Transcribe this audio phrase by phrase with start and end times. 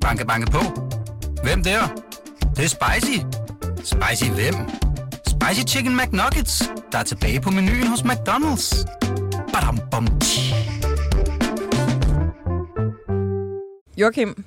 [0.00, 0.58] Banke, banke på.
[1.42, 1.80] Hvem der?
[2.40, 3.18] Det, det er spicy.
[3.76, 4.54] Spicy hvem?
[5.26, 8.84] Spicy Chicken McNuggets, der er tilbage på menuen hos McDonald's.
[9.52, 10.54] Badum, bom, tji.
[13.96, 14.44] Joachim,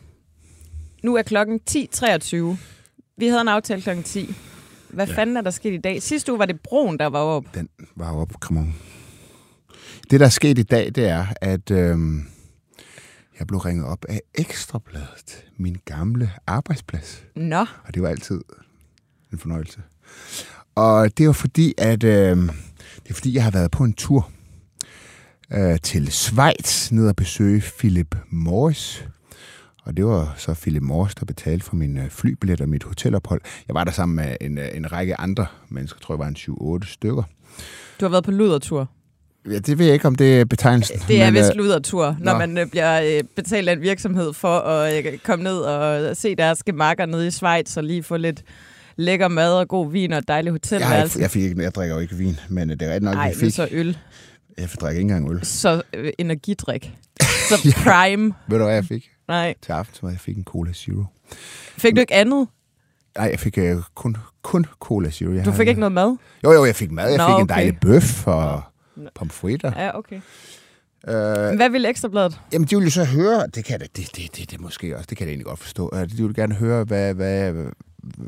[1.03, 2.57] nu er klokken 10.23.
[3.17, 4.35] Vi havde en aftale klokken 10.
[4.89, 5.13] Hvad ja.
[5.13, 6.01] fanden er der sket i dag?
[6.01, 7.45] Sidste uge var det Broen, der var op.
[7.55, 8.75] Den var op, come on.
[10.11, 12.27] Det, der er sket i dag, det er, at øhm,
[13.39, 17.23] jeg blev ringet op af Ekstrabladet, min gamle arbejdsplads.
[17.35, 18.41] Nå, Og det var altid
[19.33, 19.81] en fornøjelse.
[20.75, 22.37] Og det var fordi, at øh,
[23.03, 24.29] det er fordi, jeg har været på en tur
[25.53, 29.05] øh, til Schweiz, ned og besøge Philip Morris.
[29.83, 33.41] Og det var så Philip Morris, der betalte for min øh, flybillet og mit hotelophold.
[33.67, 36.81] Jeg var der sammen med en, øh, en række andre mennesker, tror jeg var en
[36.83, 37.23] 7-8 stykker.
[37.99, 38.89] du har været på ludertur.
[39.51, 40.99] Ja, det ved jeg ikke, om det er betegnelsen.
[41.07, 42.37] Det er men, vist øh, ludertur, når nå.
[42.37, 46.63] man øh, bliver øh, betalt af en virksomhed for at komme ned og se deres
[46.63, 48.43] gemakker nede i Schweiz og lige få lidt
[48.95, 51.17] lækker mad og god vin og et dejligt jeg, hotelværelse.
[51.17, 53.29] ikke, jeg, fik ikke, jeg drikker jo ikke vin, men det er rigtigt nok, Nej,
[53.29, 53.53] vi fik.
[53.53, 53.97] så øl.
[54.57, 55.45] Jeg drikker ikke engang øl.
[55.45, 56.91] Så øh, energidrik.
[57.49, 58.33] Så prime.
[58.47, 59.53] Ved du, hvad jeg fik Nej.
[59.61, 60.11] til aftensmad?
[60.11, 61.03] Jeg fik en Cola Zero.
[61.77, 62.47] Fik du ikke andet?
[63.17, 65.31] Nej, jeg fik øh, kun, kun Cola Zero.
[65.31, 66.17] Jeg Du fik ikke noget mad?
[66.43, 67.09] Jo, jo, jeg fik mad.
[67.09, 67.55] Jeg Nå, fik en okay.
[67.55, 68.61] dejlig bøf og
[69.15, 69.71] pomfritter.
[69.83, 70.15] Ja, okay.
[71.07, 72.39] Øh, Hvad vil Ekstrabladet?
[72.53, 75.07] jamen, de vil jo så høre, det kan det, det, det, det, det måske også,
[75.09, 75.89] det kan jeg egentlig godt forstå.
[75.93, 77.53] Øh, De vil gerne høre, hvad, hvad,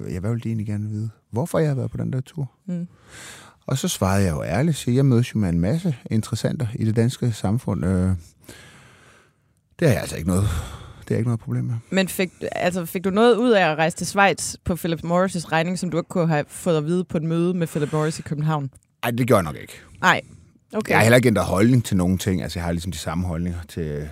[0.10, 1.10] ja, hvad vil de egentlig gerne vide?
[1.32, 2.52] Hvorfor jeg har været på den der tur?
[2.66, 2.88] Mm.
[3.68, 6.86] Og så svarede jeg jo ærligt, siger, jeg mødes jo med en masse interessenter i
[6.86, 7.86] det danske samfund.
[7.86, 8.10] Øh,
[9.80, 10.48] det har jeg altså ikke noget,
[11.08, 11.76] det er ikke noget problem med.
[11.90, 15.52] Men fik, altså, fik du noget ud af at rejse til Schweiz på Philip Morris'
[15.52, 18.20] regning, som du ikke kunne have fået at vide på et møde med Philip Morris
[18.20, 18.70] i København?
[19.04, 19.74] Nej, det gjorde jeg nok ikke.
[20.02, 20.22] Nej.
[20.76, 20.90] Okay.
[20.90, 22.44] Jeg har heller ikke ændret holdning til nogen ting.
[22.44, 24.10] Altså, jeg har ligesom de samme holdninger til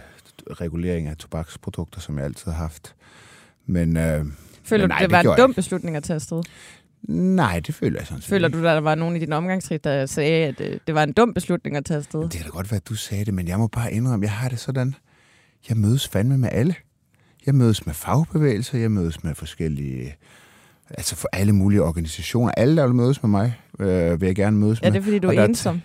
[0.52, 2.96] regulering af tobaksprodukter, som jeg altid har haft.
[3.66, 4.26] Men øh,
[4.64, 5.56] Føler Men du, nej, det det var en jeg dum ikke.
[5.56, 6.44] beslutning at tage afsted?
[7.10, 9.82] nej, det føler jeg sådan set Føler du, at der var nogen i din omgangskreds,
[9.82, 12.22] der sagde, at øh, det var en dum beslutning at tage afsted?
[12.22, 14.32] Det kan da godt være, at du sagde det, men jeg må bare indrømme, jeg
[14.32, 14.96] har det sådan.
[15.70, 16.76] Jeg mødes fandme med alle.
[17.46, 20.16] Jeg mødes med fagbevægelser, jeg mødes med forskellige...
[20.90, 22.52] Altså for alle mulige organisationer.
[22.58, 24.92] Alle, der vil mødes med mig, øh, vil jeg gerne mødes Ja, med.
[24.94, 25.82] det er fordi, du Og er der- ensom.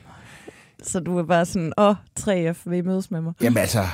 [0.82, 3.32] Så du er bare sådan, åh, 3F, vil I mødes med mig?
[3.42, 3.84] Jamen altså...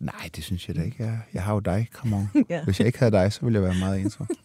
[0.00, 0.96] Nej, det synes jeg da ikke.
[0.98, 2.30] Jeg, jeg har jo dig, come on.
[2.50, 2.64] Ja.
[2.64, 4.26] Hvis jeg ikke havde dig, så ville jeg være meget ensom.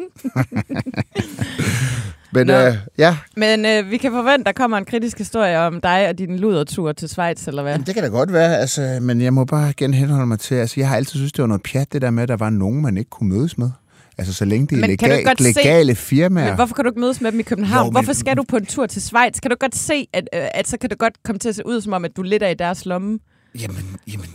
[2.34, 2.54] Men Nå.
[2.54, 6.18] øh, ja, Men øh, vi kan forvente, der kommer en kritisk historie om dig og
[6.18, 7.72] din ludertur til Schweiz, eller hvad?
[7.72, 10.56] Jamen, det kan da godt være, altså, men jeg må bare igen henholde mig til,
[10.56, 12.50] altså jeg har altid synes det var noget pjat, det der med, at der var
[12.50, 13.72] nogen, man ikke kunne mødes med.
[14.20, 16.46] Altså så længe det er Men kan du legal, godt se- legale firmaer.
[16.46, 17.86] Men hvorfor kan du ikke mødes med dem i København?
[17.86, 19.34] Jo, men- Hvorfor skal du på en tur til Schweiz?
[19.42, 21.66] Kan du godt se, at, øh, at så kan det godt komme til at se
[21.66, 23.20] ud som om, at du lidt er i deres lomme?
[23.62, 24.28] Jamen, jamen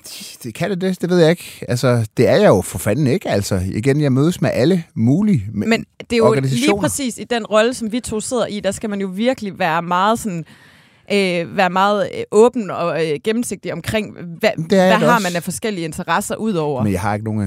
[0.43, 1.65] det kan det det, det ved jeg ikke.
[1.69, 3.63] Altså, det er jeg jo for fanden ikke, altså.
[3.75, 7.75] Igen, jeg mødes med alle mulige men, det er jo lige præcis i den rolle,
[7.75, 10.45] som vi to sidder i, der skal man jo virkelig være meget sådan...
[11.13, 15.29] Øh, være meget øh, åben og øh, gennemsigtig omkring, hvad, hvad har også.
[15.29, 16.83] man af forskellige interesser udover.
[16.83, 17.41] Men jeg har ikke nogen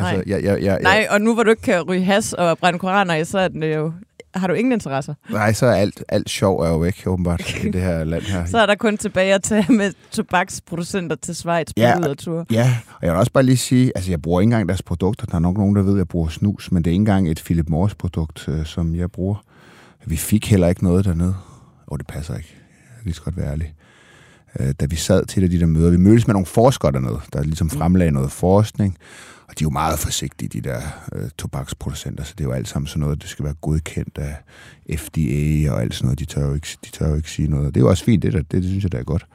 [0.00, 0.24] Altså, Nej.
[0.26, 3.14] Jeg, jeg, jeg, Nej, og nu hvor du ikke kan ryge has og brænde koraner
[3.14, 3.92] i, så er den jo,
[4.34, 5.14] har du ingen interesser.
[5.30, 8.44] nej, så er alt, alt sjov er jo væk, åbenbart, i det her land her.
[8.52, 12.08] Så er der kun tilbage at tage med tobaksproducenter til Schweiz på Ja.
[12.08, 12.14] ja.
[12.14, 12.46] tur.
[12.50, 15.26] Ja, og jeg vil også bare lige sige, altså jeg bruger ikke engang deres produkter.
[15.26, 17.30] Der er nok nogen, der ved, at jeg bruger snus, men det er ikke engang
[17.30, 19.44] et Philip Morris produkt, øh, som jeg bruger.
[20.06, 21.34] Vi fik heller ikke noget dernede.
[21.90, 22.48] Åh, det passer ikke.
[22.54, 23.74] Jeg kan lige så godt være ærlig.
[24.58, 27.20] Øh, da vi sad til et de der møder, vi mødtes med nogle forskere dernede,
[27.32, 28.96] der ligesom fremlagde noget forskning,
[29.48, 30.80] og de er jo meget forsigtige, de der
[31.12, 34.36] øh, tobaksproducenter, så det er jo alt sammen sådan noget, det skal være godkendt af
[34.98, 36.18] FDA og alt sådan noget.
[36.18, 37.74] De tør jo ikke, de tør jo ikke sige noget.
[37.74, 39.26] Det er jo også fint, det, der, det, det synes jeg, der er godt.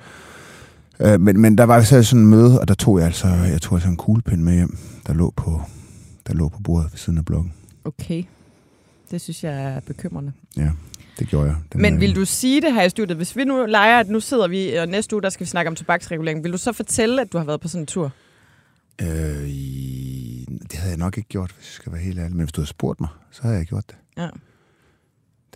[0.99, 3.61] Øh, men, men der var så sådan en møde, og der tog jeg altså, jeg
[3.61, 4.77] tog altså en kuglepind med hjem,
[5.07, 5.61] der lå på,
[6.27, 7.53] der lå på bordet ved siden af blokken.
[7.85, 8.23] Okay.
[9.11, 10.31] Det synes jeg er bekymrende.
[10.57, 10.71] Ja,
[11.19, 11.55] det gjorde jeg.
[11.73, 13.17] Den Men vil du sige det her i studiet?
[13.17, 15.69] Hvis vi nu leger, at nu sidder vi, og næste uge, der skal vi snakke
[15.69, 16.43] om tobaksregulering.
[16.43, 18.11] Vil du så fortælle, at du har været på sådan en tur?
[19.01, 19.07] Øh,
[20.61, 22.35] det havde jeg nok ikke gjort, hvis jeg skal være helt ærlig.
[22.35, 23.95] Men hvis du havde spurgt mig, så havde jeg gjort det.
[24.17, 24.28] Ja.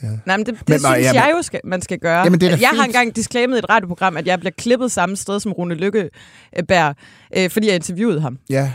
[0.01, 0.19] det.
[0.25, 2.19] Nej, men det, det Men, synes ja, men- jeg jo, skal, man skal gøre.
[2.23, 2.85] Jamen, det er jeg har fint.
[2.85, 6.95] engang disclaimet et radioprogram, at jeg bliver klippet samme sted som Rune Lykkeberg,
[7.37, 8.39] øh, fordi jeg interviewede ham.
[8.49, 8.73] Ja,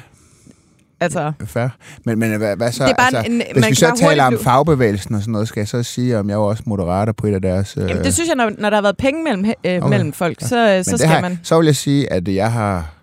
[1.00, 1.68] Altså, fair.
[2.04, 2.84] Men, men hvad, hvad så?
[2.84, 5.48] Det er bare altså, en- hvis man vi så taler om fagbevægelsen og sådan noget,
[5.48, 7.76] skal jeg så sige, om jeg er også moderater på et af deres...
[7.76, 9.88] Øh, jamen, det synes jeg, når, når der har været penge mellem, øh, Okay.
[9.88, 10.46] mellem folk, Ja.
[10.46, 11.40] så, øh, Men så skal har, man...
[11.42, 12.94] Så vil jeg sige, at jeg har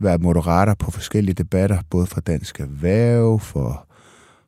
[0.00, 3.86] været moderator på forskellige debatter, både fra Dansk Erhverv, for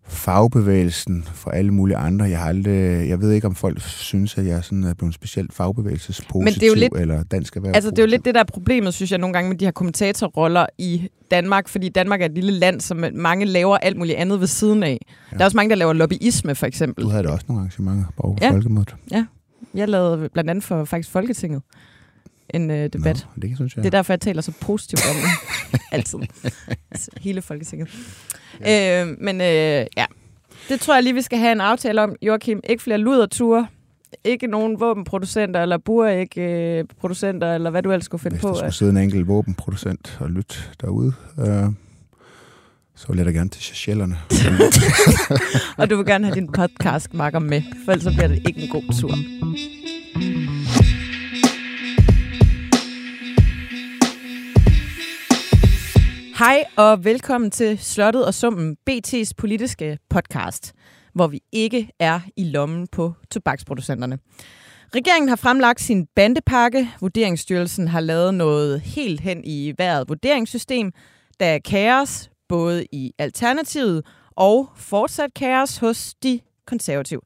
[0.06, 2.24] fagbevægelsen for alle mulige andre.
[2.24, 5.52] Jeg har aldrig, jeg ved ikke, om folk synes, at jeg sådan er blevet specielt
[5.54, 7.72] fagbevægelsespositiv, Men det er jo lidt- eller dansk erhverv.
[7.74, 9.64] Altså, det er jo lidt det, der er problemet, synes jeg, nogle gange med de
[9.64, 14.16] her kommentatorroller i Danmark, fordi Danmark er et lille land, som mange laver alt muligt
[14.18, 14.98] andet ved siden af.
[15.32, 15.36] Ja.
[15.36, 17.04] Der er også mange, der laver lobbyisme, for eksempel.
[17.04, 18.46] Du havde da også nogle arrangementer på Ja.
[18.46, 18.52] ja.
[18.52, 18.94] Folkemødet.
[19.74, 21.62] Jeg lavede blandt andet for faktisk Folketinget
[22.50, 23.26] en øh, debat.
[23.37, 23.85] Nå, det synes jeg.
[23.85, 25.81] Det er derfor, jeg taler så positivt om det.
[25.93, 26.19] Altid.
[27.20, 27.88] Hele Folketinget.
[28.61, 29.02] Ja.
[29.02, 30.05] Øh, men øh, ja,
[30.69, 32.61] det tror jeg lige, vi skal have en aftale om, Joachim.
[32.69, 33.67] Ikke flere luderture.
[34.25, 38.49] Ikke nogen våbenproducenter eller buræg-producenter, eller hvad du ellers skulle finde Hvis på.
[38.49, 41.47] der skulle sidde en enkelt våbenproducent og lytte derude, øh,
[42.97, 44.17] så vil jeg da gerne til Seychellerne.
[45.79, 48.62] Og du vil gerne have din podcast marker med, for ellers så bliver det ikke
[48.62, 49.14] en god tur.
[56.38, 60.72] Hej og velkommen til Slottet og Summen, BT's politiske podcast,
[61.12, 64.19] hvor vi ikke er i lommen på tobaksproducenterne.
[64.94, 66.90] Regeringen har fremlagt sin bandepakke.
[67.00, 70.92] Vurderingsstyrelsen har lavet noget helt hen i hver vurderingssystem.
[71.40, 74.06] Der er kaos, både i Alternativet
[74.37, 77.20] og fortsat kaos hos de konservative.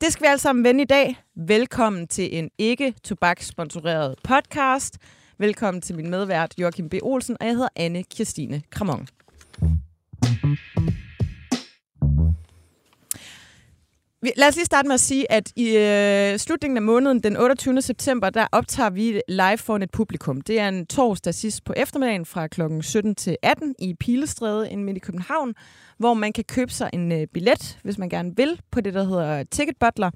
[0.00, 1.16] Det skal vi alle sammen vende i dag.
[1.36, 4.98] Velkommen til en ikke tobakssponsoreret podcast.
[5.38, 6.94] Velkommen til min medvært Joachim B.
[7.02, 9.06] Olsen, og jeg hedder Anne Kirstine Kramon.
[14.22, 17.36] Vi- Lad os lige starte med at sige, at i øh, slutningen af måneden, den
[17.36, 17.82] 28.
[17.82, 20.40] september, der optager vi live foran et publikum.
[20.40, 22.60] Det er en torsdag sidst på eftermiddagen fra kl.
[22.80, 25.54] 17 til 18 i Pilestræde inde midt i København,
[25.98, 29.04] hvor man kan købe sig en øh, billet, hvis man gerne vil, på det, der
[29.04, 30.10] hedder Ticket Butler.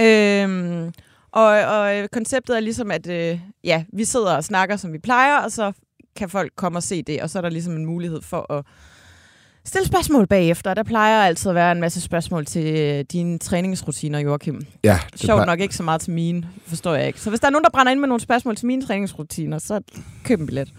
[0.00, 0.92] Øhm,
[1.32, 5.38] og, og konceptet er ligesom, at øh, ja, vi sidder og snakker, som vi plejer,
[5.38, 5.72] og så
[6.16, 8.64] kan folk komme og se det, og så er der ligesom en mulighed for at
[9.64, 10.74] stille spørgsmål bagefter.
[10.74, 14.66] Der plejer altid at være en masse spørgsmål til øh, dine træningsrutiner, Joachim.
[14.84, 17.20] ja, det Sjovt plejer- nok ikke så meget til mine, forstår jeg ikke.
[17.20, 19.80] Så hvis der er nogen, der brænder ind med nogle spørgsmål til mine træningsrutiner, så
[20.24, 20.72] køb en billet.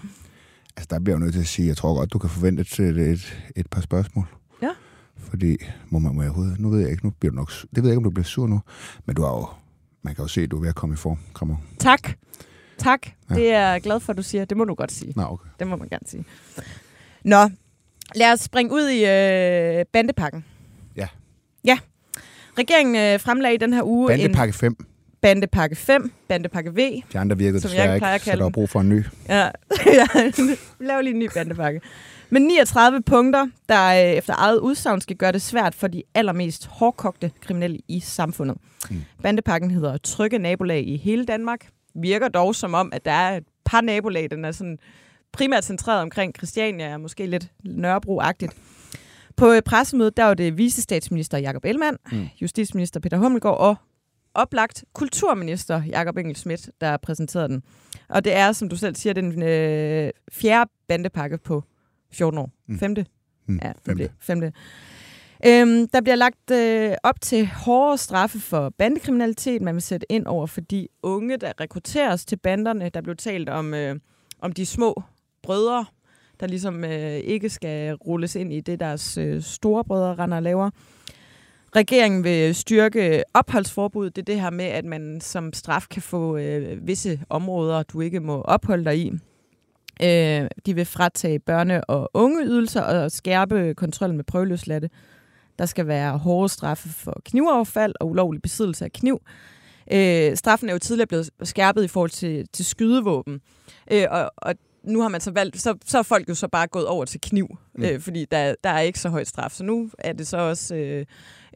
[0.77, 2.61] Altså, der bliver jeg jo nødt til at sige, jeg tror godt, du kan forvente
[2.61, 4.25] et, et, et, par spørgsmål.
[4.61, 4.69] Ja.
[5.17, 5.57] Fordi,
[5.89, 7.83] må man må jeg overhovedet, nu ved jeg ikke, nu bliver du nok, det ved
[7.83, 8.61] jeg ikke, om du bliver sur nu,
[9.05, 9.47] men du er jo,
[10.09, 11.17] man kan jo se, at du er ved at komme i form.
[11.33, 11.57] Kom on.
[11.79, 12.11] Tak.
[12.77, 13.07] Tak.
[13.29, 13.35] Ja.
[13.35, 14.45] Det er jeg glad for, at du siger.
[14.45, 15.13] Det må du godt sige.
[15.15, 15.49] Nå, okay.
[15.59, 16.25] Det må man gerne sige.
[17.23, 17.49] Nå,
[18.15, 20.45] lad os springe ud i øh, bandepakken.
[20.95, 21.07] Ja.
[21.65, 21.77] Ja.
[22.57, 24.77] Regeringen øh, fremlagde i den her uge en Bandepakke 5.
[25.21, 27.01] bandepakke 5, bandepakke V.
[27.13, 29.03] De andre virkede desværre ikke, så der var brug for en ny.
[29.29, 29.35] Ja,
[29.85, 30.07] ja.
[30.79, 31.81] lav lige en ny bandepakke.
[32.29, 36.67] Men 39 punkter, der øh, efter eget udsagn skal gøre det svært for de allermest
[36.67, 38.57] hårdkogte kriminelle i samfundet.
[38.89, 39.01] Mm.
[39.23, 41.67] Bandepakken hedder Trygge nabolag i hele Danmark.
[41.95, 44.77] Virker dog som om, at der er et par nabolag, den er sådan
[45.31, 48.55] primært centreret omkring Christiania, og måske lidt Nørrebro-agtigt.
[49.37, 52.27] På øh, pressemødet, der var det vicestatsminister Jakob Ellemann, mm.
[52.41, 53.75] justitsminister Peter Hummelgaard og
[54.33, 57.63] oplagt kulturminister Jakob Engel Schmidt, der præsenterede den.
[58.09, 61.63] Og det er, som du selv siger, den øh, fjerde bandepakke på
[62.11, 62.51] 14 år.
[62.67, 62.79] Mm.
[62.79, 63.05] Femte?
[63.47, 63.59] Mm.
[63.63, 64.09] Ja, Femte.
[64.19, 64.51] femte.
[65.45, 69.61] Øhm, der bliver lagt øh, op til hårdere straffe for bandekriminalitet.
[69.61, 72.89] Man vil sætte ind over for de unge, der rekrutteres til banderne.
[72.89, 73.95] Der blev talt om, øh,
[74.41, 75.03] om de små
[75.43, 75.85] brødre,
[76.39, 80.43] der ligesom øh, ikke skal rulles ind i det, deres øh, store brødre render og
[80.43, 80.69] laver.
[81.75, 84.09] Regeringen vil styrke opholdsforbud.
[84.09, 88.01] Det er det her med, at man som straf kan få øh, visse områder, du
[88.01, 89.11] ikke må opholde dig i.
[90.03, 94.89] Øh, de vil fratage børne- og ungeydelser og skærpe kontrollen med prøveløsladte.
[95.59, 99.21] Der skal være hårde straffe for knivaffald og ulovlig besiddelse af kniv.
[99.93, 103.41] Øh, straffen er jo tidligere blevet skærpet i forhold til, til skydevåben.
[103.91, 106.67] Øh, og, og nu har man så valgt, så, så er folk jo så bare
[106.67, 107.83] gået over til kniv, Mm.
[107.85, 109.51] øh, fordi der, der er ikke så højt straf.
[109.51, 111.05] Så nu er det så også øh,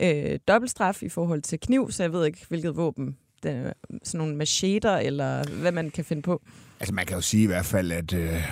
[0.02, 3.74] øh, dobbeltstraf i forhold til kniv, så jeg ved ikke, hvilket våben, det,
[4.04, 6.42] sådan nogle macheter, eller hvad man kan finde på.
[6.80, 8.44] Altså, man kan jo sige i hvert fald, at øh,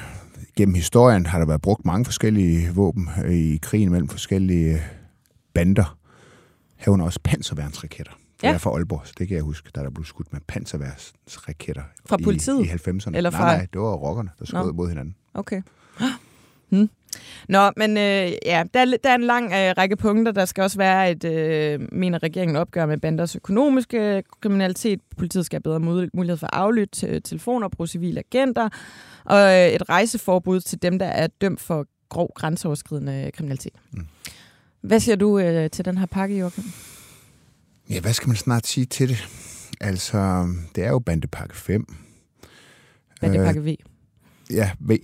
[0.55, 4.81] gennem historien har der været brugt mange forskellige våben øh, i krigen mellem forskellige øh,
[5.53, 5.97] bander.
[6.75, 8.13] Herunder også panserværnsraketter.
[8.43, 8.53] Ja.
[8.53, 11.83] er fra Aalborg, så det kan jeg huske, da der blev skudt med panserværnsraketter.
[12.05, 12.65] Fra i, politiet?
[12.65, 13.11] I 90'erne.
[13.17, 15.15] Eller Nej, fra- nej, det var rockerne, der skød mod hinanden.
[15.33, 15.61] Okay.
[16.69, 16.89] Hmm.
[17.49, 20.31] Nå, men øh, ja, der er, der er en lang øh, række punkter.
[20.31, 24.99] Der skal også være et, øh, mener regeringen, opgør med banders økonomiske kriminalitet.
[25.17, 28.69] Politiet skal have bedre mul- mulighed for at aflytte øh, telefoner bruge civile agenter.
[29.25, 33.73] Og øh, et rejseforbud til dem, der er dømt for grov grænseoverskridende kriminalitet.
[33.91, 34.07] Mm.
[34.81, 36.63] Hvad siger du øh, til den her pakke, Joachim?
[37.89, 39.27] Ja, hvad skal man snart sige til det?
[39.81, 41.85] Altså, det er jo bandepakke 5.
[43.19, 43.75] Hvad er det Øh, pakke V?
[44.51, 44.97] Ja, V.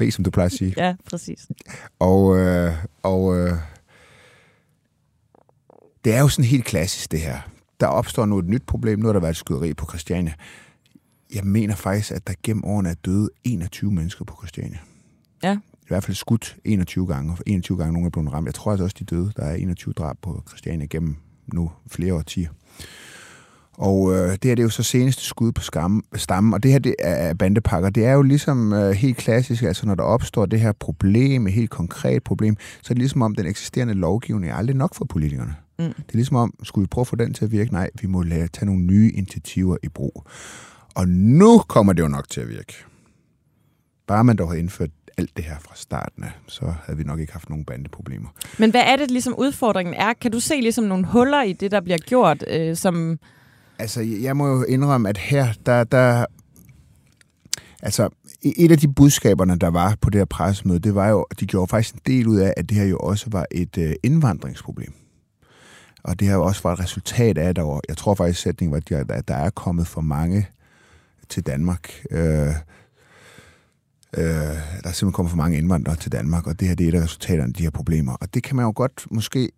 [0.00, 0.74] V, som du plejer at sige.
[0.84, 1.48] Ja, præcis.
[1.98, 3.52] Og, øh, og øh,
[6.06, 7.38] jo sådan helt klassisk, det her.
[7.80, 8.98] Der opstår nu et nyt problem.
[8.98, 10.32] Nu har der været et skyderi på Christiania.
[11.34, 14.78] Jeg mener faktisk, at der gennem årene er døde 21 mennesker på Christiania.
[15.42, 15.58] Ja.
[15.72, 18.46] I hvert fald skudt 21 gange, og 21 gange nogen er blevet ramt.
[18.46, 19.32] Jeg tror altså også, de døde.
[19.36, 22.48] Der er 21 drab på Christiania gennem nu flere årtier.
[23.78, 26.72] Og øh, det her det er jo så seneste skud på skam, stammen, og det
[26.72, 27.90] her det er bandepakker.
[27.90, 31.52] Det er jo ligesom øh, helt klassisk, altså når der opstår det her problem, et
[31.52, 35.04] helt konkret problem, så er det ligesom om den eksisterende lovgivning er aldrig nok for
[35.04, 35.54] politikerne.
[35.78, 35.84] Mm.
[35.84, 37.72] Det er ligesom om, skulle vi prøve at få den til at virke?
[37.72, 40.24] Nej, vi må lade, tage nogle nye initiativer i brug.
[40.94, 42.74] Og nu kommer det jo nok til at virke.
[44.06, 47.20] Bare man dog har indført alt det her fra starten af, så havde vi nok
[47.20, 48.28] ikke haft nogen bandeproblemer.
[48.58, 50.12] Men hvad er det ligesom udfordringen er?
[50.12, 53.18] Kan du se ligesom nogle huller i det, der bliver gjort, øh, som...
[53.78, 56.26] Altså, jeg må jo indrømme, at her, der, der
[57.82, 58.08] Altså,
[58.42, 61.68] et af de budskaberne, der var på det her pressemøde, det var jo, de gjorde
[61.68, 64.92] faktisk en del ud af, at det her jo også var et øh, indvandringsproblem.
[66.04, 68.82] Og det her også var et resultat af, at der var, jeg tror faktisk, sætningen
[68.90, 70.48] var, at der er kommet for mange
[71.28, 71.90] til Danmark.
[72.10, 72.54] Øh,
[74.16, 76.88] Øh, der er simpelthen kommet for mange indvandrere til Danmark, og det her det er
[76.88, 78.12] et af resultaterne af de her problemer.
[78.12, 79.50] Og det kan man jo godt måske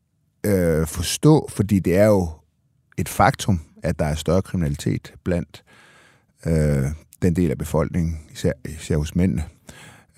[0.46, 2.30] øh, forstå, fordi det er jo
[2.98, 5.64] et faktum, at der er større kriminalitet blandt
[6.46, 6.84] øh,
[7.22, 9.44] den del af befolkningen, især, især hos mændene,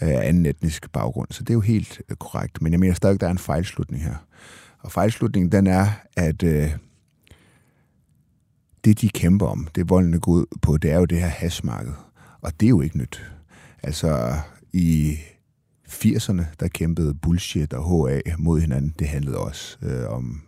[0.02, 1.28] øh, af anden etnisk baggrund.
[1.30, 2.62] Så det er jo helt øh, korrekt.
[2.62, 4.14] Men jeg mener stadig, at der er en fejlslutning her.
[4.78, 6.70] Og fejlslutningen, den er, at øh,
[8.84, 11.92] det, de kæmper om, det voldene går ud på, det er jo det her hasmarked.
[12.40, 13.32] Og det er jo ikke nyt.
[13.82, 14.34] Altså,
[14.72, 15.16] i
[15.88, 18.94] 80'erne, der kæmpede bullshit og HA mod hinanden.
[18.98, 20.42] Det handlede også øh, om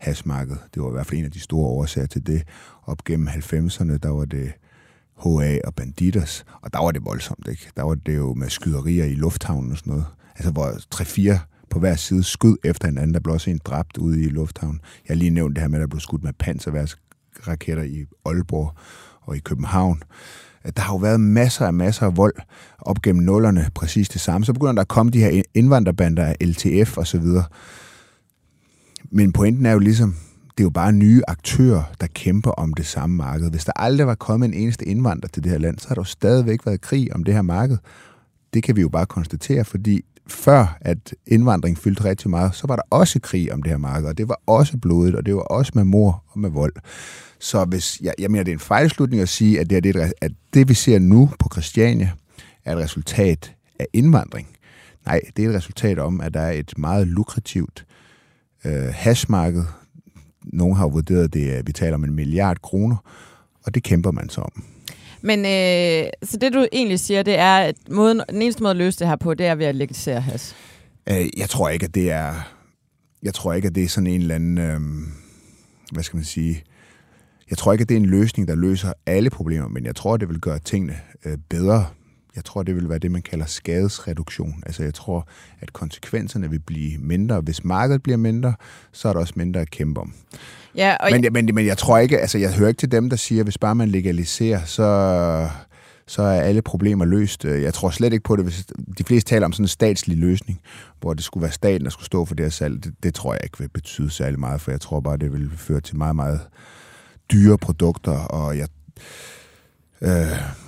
[0.00, 0.60] hashmarkedet.
[0.74, 2.42] Det var i hvert fald en af de store årsager til det.
[2.86, 4.52] Op gennem 90'erne, der var det
[5.24, 7.70] HA og Banditers, og der var det voldsomt, ikke?
[7.76, 10.06] Der var det jo med skyderier i lufthavnen og sådan noget.
[10.36, 11.38] Altså, hvor 3-4
[11.70, 13.14] på hver side skød efter hinanden.
[13.14, 14.80] Der blev også en dræbt ude i lufthavnen.
[15.08, 18.72] Jeg har lige nævnt det her med, at der blev skudt med panserværksraketter i Aalborg
[19.20, 20.02] og i København
[20.76, 22.34] der har jo været masser af masser af vold
[22.78, 24.44] op gennem nullerne, præcis det samme.
[24.44, 27.44] Så begynder der at komme de her indvandrerbander af LTF og så videre.
[29.10, 30.14] Men pointen er jo ligesom,
[30.50, 33.50] det er jo bare nye aktører, der kæmper om det samme marked.
[33.50, 36.00] Hvis der aldrig var kommet en eneste indvandrer til det her land, så har der
[36.00, 37.76] jo stadigvæk været krig om det her marked.
[38.54, 42.76] Det kan vi jo bare konstatere, fordi før at indvandring fyldte rigtig meget, så var
[42.76, 45.40] der også krig om det her marked, og det var også blodet, og det var
[45.40, 46.72] også med mor og med vold.
[47.40, 50.12] Så hvis, jeg, jeg mener, det er en fejlslutning at sige, at det, er det,
[50.20, 52.10] at det, vi ser nu på Christiania,
[52.64, 54.48] er et resultat af indvandring.
[55.06, 57.86] Nej, det er et resultat om, at der er et meget lukrativt
[58.64, 59.64] øh, hashmarked.
[60.44, 62.96] Nogle har vurderet det, at vi taler om en milliard kroner,
[63.64, 64.64] og det kæmper man så om.
[65.22, 68.76] Men øh, så det, du egentlig siger, det er, at måden, den eneste måde at
[68.76, 70.54] løse det her på, det er ved at legalisere hash?
[71.10, 72.34] Øh, jeg tror ikke, at det er...
[73.22, 74.58] Jeg tror ikke, at det er sådan en eller anden...
[74.58, 74.80] Øh,
[75.92, 76.62] hvad skal man sige?
[77.50, 80.14] Jeg tror ikke, at det er en løsning, der løser alle problemer, men jeg tror,
[80.14, 81.86] at det vil gøre tingene øh, bedre.
[82.38, 84.62] Jeg tror, det vil være det, man kalder skadesreduktion.
[84.66, 85.28] Altså jeg tror,
[85.60, 87.40] at konsekvenserne vil blive mindre.
[87.40, 88.54] Hvis markedet bliver mindre,
[88.92, 90.14] så er der også mindre at kæmpe om.
[90.74, 93.16] Ja, og men, men, men jeg tror ikke, altså jeg hører ikke til dem, der
[93.16, 95.48] siger, at hvis bare man legaliserer, så,
[96.06, 97.44] så er alle problemer løst.
[97.44, 98.66] Jeg tror slet ikke på det, hvis
[98.98, 100.60] de fleste taler om sådan en statslig løsning,
[101.00, 102.84] hvor det skulle være staten, der skulle stå for det her salg.
[102.84, 105.50] Det, det tror jeg ikke vil betyde særlig meget, for jeg tror bare, det vil
[105.56, 106.40] føre til meget, meget
[107.32, 108.68] dyre produkter, og jeg
[110.02, 110.10] Øh,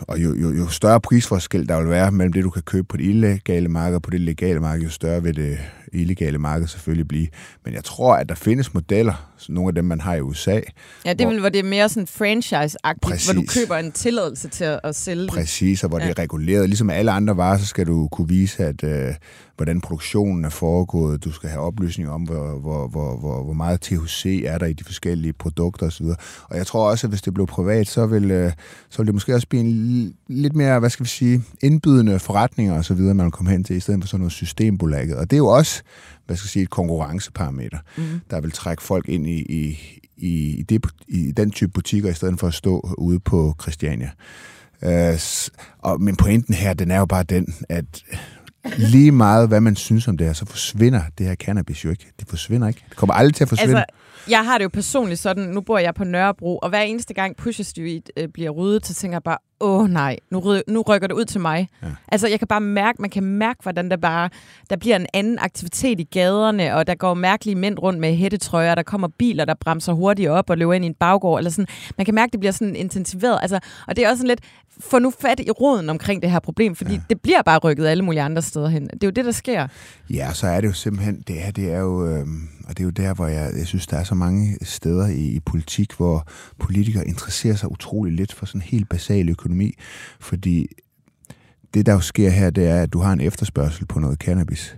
[0.00, 2.96] og jo, jo, jo større prisforskel der vil være mellem det, du kan købe på
[2.96, 5.58] det illegale marked og på det legale marked, jo større vil det
[5.92, 7.28] illegale marked selvfølgelig blive.
[7.64, 10.60] Men jeg tror, at der findes modeller, nogle af dem, man har i USA.
[11.04, 14.48] Ja, det er hvor, hvor det er mere sådan franchise-agtigt, hvor du køber en tilladelse
[14.48, 15.28] til at, at sælge.
[15.28, 16.04] Præcis, og hvor ja.
[16.04, 16.68] det er reguleret.
[16.68, 19.14] Ligesom alle andre varer, så skal du kunne vise, at øh,
[19.60, 21.24] hvordan produktionen er foregået.
[21.24, 24.72] Du skal have oplysninger om, hvor, hvor, hvor, hvor, hvor meget THC er der i
[24.72, 26.06] de forskellige produkter osv.
[26.44, 28.52] Og jeg tror også, at hvis det blev privat, så vil, øh,
[28.90, 32.78] så vil det måske også blive en lidt mere, hvad skal vi sige, indbydende forretninger
[32.78, 35.16] osv., man vil komme hen til, i stedet for sådan noget systembolaget.
[35.16, 35.79] Og det er jo også,
[36.26, 38.20] hvad skal jeg sige, et konkurrenceparameter, mm.
[38.30, 39.78] der vil trække folk ind i, i,
[40.16, 44.10] i, det, i den type butikker, i stedet for at stå ude på Christiania.
[44.86, 45.20] Uh,
[45.78, 48.04] og, men pointen her, den er jo bare den, at
[48.78, 52.06] lige meget, hvad man synes om det her, så forsvinder det her cannabis jo ikke.
[52.20, 52.84] Det forsvinder ikke.
[52.88, 53.76] Det kommer aldrig til at forsvinde.
[53.76, 53.94] Altså,
[54.30, 57.36] jeg har det jo personligt sådan, nu bor jeg på Nørrebro, og hver eneste gang
[57.36, 61.08] Pusher Street øh, bliver ryddet, så tænker jeg bare, åh oh, nej, nu, nu rykker
[61.08, 61.68] det ud til mig.
[61.82, 61.86] Ja.
[62.08, 64.30] Altså, jeg kan bare mærke, man kan mærke, hvordan der bare,
[64.70, 68.74] der bliver en anden aktivitet i gaderne, og der går mærkelige mænd rundt med hættetrøjer,
[68.74, 71.66] der kommer biler, der bremser hurtigt op og løber ind i en baggård, eller sådan.
[71.98, 73.38] Man kan mærke, det bliver sådan intensiveret.
[73.42, 74.40] Altså, og det er også sådan lidt,
[74.80, 77.00] få nu fat i roden omkring det her problem, fordi ja.
[77.10, 78.82] det bliver bare rykket alle mulige andre steder hen.
[78.82, 79.66] Det er jo det, der sker.
[80.10, 82.26] Ja, så er det jo simpelthen, det er, det er jo, øh,
[82.70, 85.26] og det er jo der, hvor jeg, jeg synes, der er så mange steder i,
[85.26, 86.26] i politik, hvor
[86.58, 89.74] politikere interesserer sig utrolig lidt for sådan helt basal økonomi.
[90.20, 90.66] Fordi
[91.74, 94.76] det, der jo sker her, det er, at du har en efterspørgsel på noget cannabis.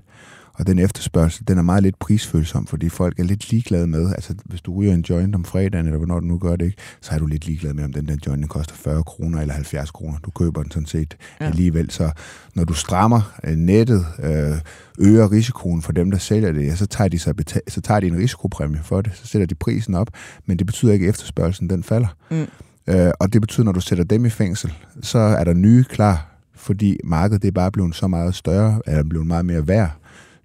[0.55, 4.35] Og den efterspørgsel, den er meget lidt prisfølsom, fordi folk er lidt ligeglade med, altså
[4.45, 7.15] hvis du ryger en joint om fredagen, eller hvornår du nu gør det, ikke, så
[7.15, 9.91] er du lidt ligeglad med, om den der joint den koster 40 kroner eller 70
[9.91, 10.19] kroner.
[10.19, 11.47] Du køber den sådan set ja.
[11.47, 11.91] alligevel.
[11.91, 12.11] Så
[12.55, 14.59] når du strammer øh, nettet, øh,
[14.99, 18.01] øger risikoen for dem, der sælger det, ja, så tager de, så, betal- så tager
[18.01, 20.09] de en risikopræmie for det, så sætter de prisen op,
[20.47, 22.17] men det betyder ikke, at efterspørgselen den falder.
[22.31, 22.47] Mm.
[22.87, 26.27] Øh, og det betyder, når du sætter dem i fængsel, så er der nye klar,
[26.55, 30.02] fordi markedet det er bare blevet så meget større, eller blevet meget mere værd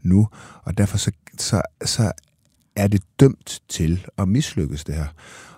[0.07, 0.27] nu,
[0.63, 2.11] og derfor så, så, så
[2.75, 5.05] er det dømt til at mislykkes det her.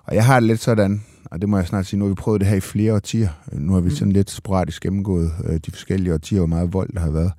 [0.03, 2.15] Og jeg har det lidt sådan, og det må jeg snart sige, nu har vi
[2.15, 3.29] prøvet det her i flere årtier.
[3.51, 3.95] Nu har vi mm.
[3.95, 7.31] sådan lidt sporadisk gennemgået øh, de forskellige årtier, hvor meget vold der har været.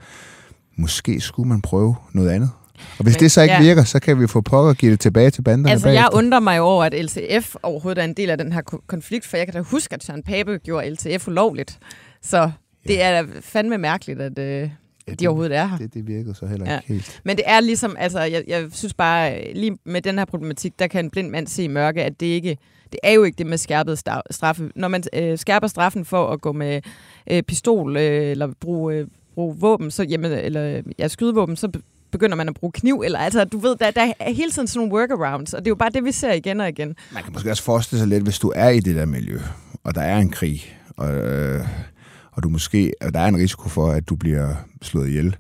[0.76, 2.50] Måske skulle man prøve noget andet.
[2.99, 3.62] Og hvis Men, det så ikke ja.
[3.62, 6.02] virker, så kan vi få pokker og give det tilbage til banderne Altså, bagefter.
[6.02, 9.37] jeg undrer mig over, at LTF overhovedet er en del af den her konflikt, for
[9.37, 11.79] jeg kan da huske, at Søren Pape gjorde LTF ulovligt.
[12.23, 12.50] Så ja.
[12.87, 14.71] det er da fandme mærkeligt, at, øh,
[15.11, 15.79] ja, de overhovedet er her.
[15.79, 16.95] Det, det virkede så heller ikke ja.
[16.95, 17.21] helt.
[17.25, 20.87] Men det er ligesom, altså, jeg, jeg synes bare, lige med den her problematik, der
[20.87, 22.57] kan en blind mand se i mørke, at det ikke
[22.93, 23.99] det er jo ikke det med skærpet
[24.31, 24.71] straffe.
[24.76, 26.81] Når man øh, skærper straffen for at gå med
[27.31, 31.69] øh, pistol øh, eller bruge, øh, bruge våben, så, jamen, eller ja, skydevåben, så
[32.11, 34.88] begynder man at bruge kniv, eller altså, du ved, der, der er hele tiden sådan
[34.88, 36.97] nogle workarounds, og det er jo bare det, vi ser igen og igen.
[37.12, 39.38] Man kan måske også forestille sig lidt, hvis du er i det der miljø,
[39.85, 41.67] og der er en krig, og, øh,
[42.40, 45.37] og du måske, og der er en risiko for, at du bliver slået ihjel,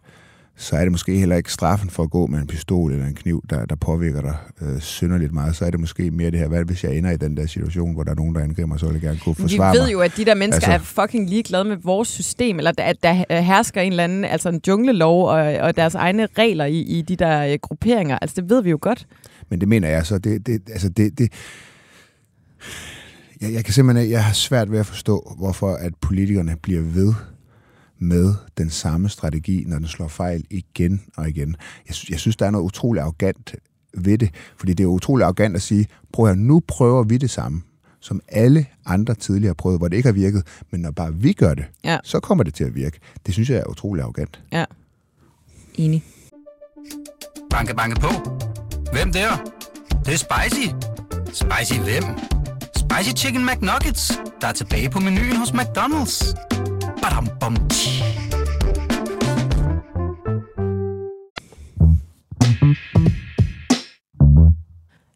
[0.56, 3.14] så er det måske heller ikke straffen for at gå med en pistol eller en
[3.14, 5.56] kniv, der, der påvirker dig øh, synderligt meget.
[5.56, 7.94] Så er det måske mere det her, hvad hvis jeg ender i den der situation,
[7.94, 9.86] hvor der er nogen, der angriber mig, så vil jeg gerne kunne forsvare Vi ved
[9.86, 9.92] mig.
[9.92, 13.40] jo, at de der mennesker altså, er fucking ligeglade med vores system, eller at der
[13.40, 17.16] hersker en eller anden, altså en junglelov og, og deres egne regler i, i de
[17.16, 18.18] der øh, grupperinger.
[18.18, 19.06] Altså det ved vi jo godt.
[19.50, 21.32] Men det mener jeg så, det, det, altså det, det
[23.40, 27.14] jeg, jeg kan simpelthen jeg har svært ved at forstå, hvorfor at politikerne bliver ved
[27.98, 31.56] med den samme strategi, når den slår fejl igen og igen.
[31.86, 33.54] Jeg, synes, jeg synes, der er noget utroligt arrogant
[33.94, 37.30] ved det, fordi det er utroligt arrogant at sige, prøv at nu prøver vi det
[37.30, 37.62] samme,
[38.00, 41.54] som alle andre tidligere prøvet, hvor det ikke har virket, men når bare vi gør
[41.54, 41.98] det, ja.
[42.04, 42.98] så kommer det til at virke.
[43.26, 44.40] Det synes jeg er utroligt arrogant.
[44.52, 44.64] Ja,
[45.74, 46.04] enig.
[47.50, 48.08] Banke, banke på.
[48.92, 49.52] Hvem der?
[49.88, 50.68] Det, det er spicy.
[51.32, 52.39] Spicy hvem?
[52.90, 56.34] Spicy Chicken McNuggets, der er tilbage på menuen hos McDonald's.
[57.02, 57.56] Badum, bom,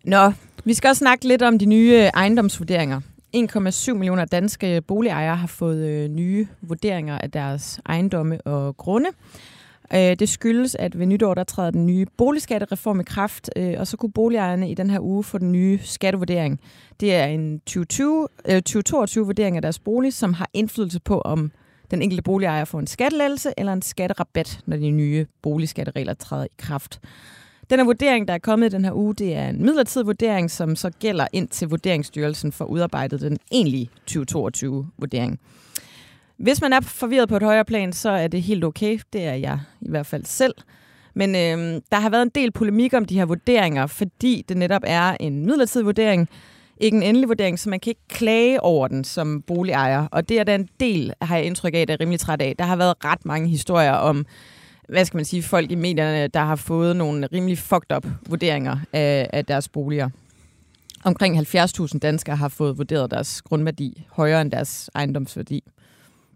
[0.04, 0.32] Nå,
[0.64, 3.00] vi skal også snakke lidt om de nye ejendomsvurderinger.
[3.37, 9.08] 1,7 millioner danske boligejere har fået øh, nye vurderinger af deres ejendomme og grunde.
[9.92, 13.87] Øh, det skyldes, at ved nytår der træder den nye boligskattereform i kraft, øh, og
[13.87, 16.61] så kunne boligejerne i den her uge få den nye skattevurdering.
[17.01, 21.53] Det er en 2020, 2022-vurdering øh, af deres bolig, som har indflydelse på, om
[21.90, 26.49] den enkelte boligejer får en skattelettelse eller en skatterabat, når de nye boligskatteregler træder i
[26.59, 27.01] kraft.
[27.70, 30.51] Den her vurdering, der er kommet i den her uge, det er en midlertidig vurdering,
[30.51, 35.40] som så gælder ind til Vurderingsstyrelsen for udarbejdet den egentlige 2022-vurdering.
[36.37, 38.99] Hvis man er forvirret på et højere plan, så er det helt okay.
[39.12, 40.55] Det er jeg i hvert fald selv.
[41.14, 44.83] Men øh, der har været en del polemik om de her vurderinger, fordi det netop
[44.87, 46.29] er en midlertidig vurdering,
[46.81, 50.07] ikke en endelig vurdering, så man kan ikke klage over den som boligejer.
[50.07, 52.55] Og det er der en del, har jeg indtryk af, der er rimelig træt af.
[52.59, 54.27] Der har været ret mange historier om,
[54.88, 58.77] hvad skal man sige, folk i medierne, der har fået nogle rimelig fucked up vurderinger
[58.92, 60.09] af, af deres boliger.
[61.05, 65.64] Omkring 70.000 danskere har fået vurderet deres grundværdi højere end deres ejendomsværdi.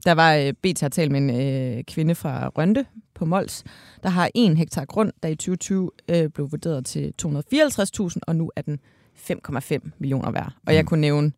[0.05, 3.65] Der var øh, BT har talt med en øh, kvinde fra Rønte på Mols,
[4.03, 8.51] der har en hektar grund, der i 2020 øh, blev vurderet til 254.000, og nu
[8.57, 8.79] er den
[9.17, 10.47] 5,5 millioner værd.
[10.47, 10.75] Og mm.
[10.75, 11.33] jeg kunne nævne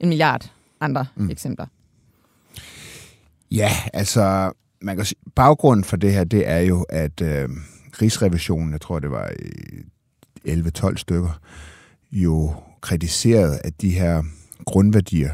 [0.00, 1.30] en milliard andre mm.
[1.30, 1.66] eksempler.
[3.50, 7.48] Ja, altså, man kan sige, baggrunden for det her, det er jo, at øh,
[8.02, 9.30] Rigsrevisionen, jeg tror det var
[10.48, 11.40] 11-12 stykker,
[12.12, 14.22] jo kritiserede, at de her
[14.64, 15.30] grundværdier,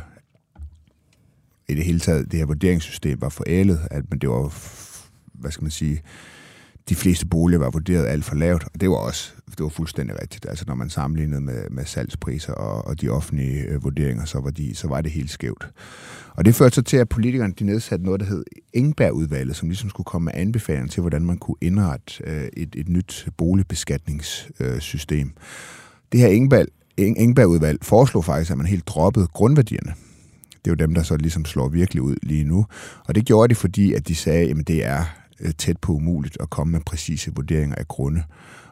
[1.70, 4.54] i det hele taget, det her vurderingssystem var forældet, at men det var,
[5.33, 6.02] hvad skal man sige,
[6.88, 10.20] de fleste boliger var vurderet alt for lavt, og det var også det var fuldstændig
[10.22, 10.46] rigtigt.
[10.48, 14.50] Altså når man sammenlignede med, med salgspriser og, og de offentlige øh, vurderinger, så var,
[14.50, 15.68] de, så var det helt skævt.
[16.35, 19.90] Og det førte så til, at politikerne de nedsatte noget, der hed Engberg-udvalget, som ligesom
[19.90, 25.26] skulle komme med anbefalinger til, hvordan man kunne indrette øh, et, et nyt boligbeskatningssystem.
[25.26, 25.33] Øh,
[26.12, 29.94] det her Engberg, Engberg-udvalg foreslog faktisk, at man helt droppede grundværdierne.
[30.64, 32.66] Det er jo dem, der så ligesom slår virkelig ud lige nu.
[33.09, 35.05] Og det gjorde de, fordi at de sagde, at det er
[35.40, 38.23] øh, tæt på umuligt at komme med præcise vurderinger af grunde.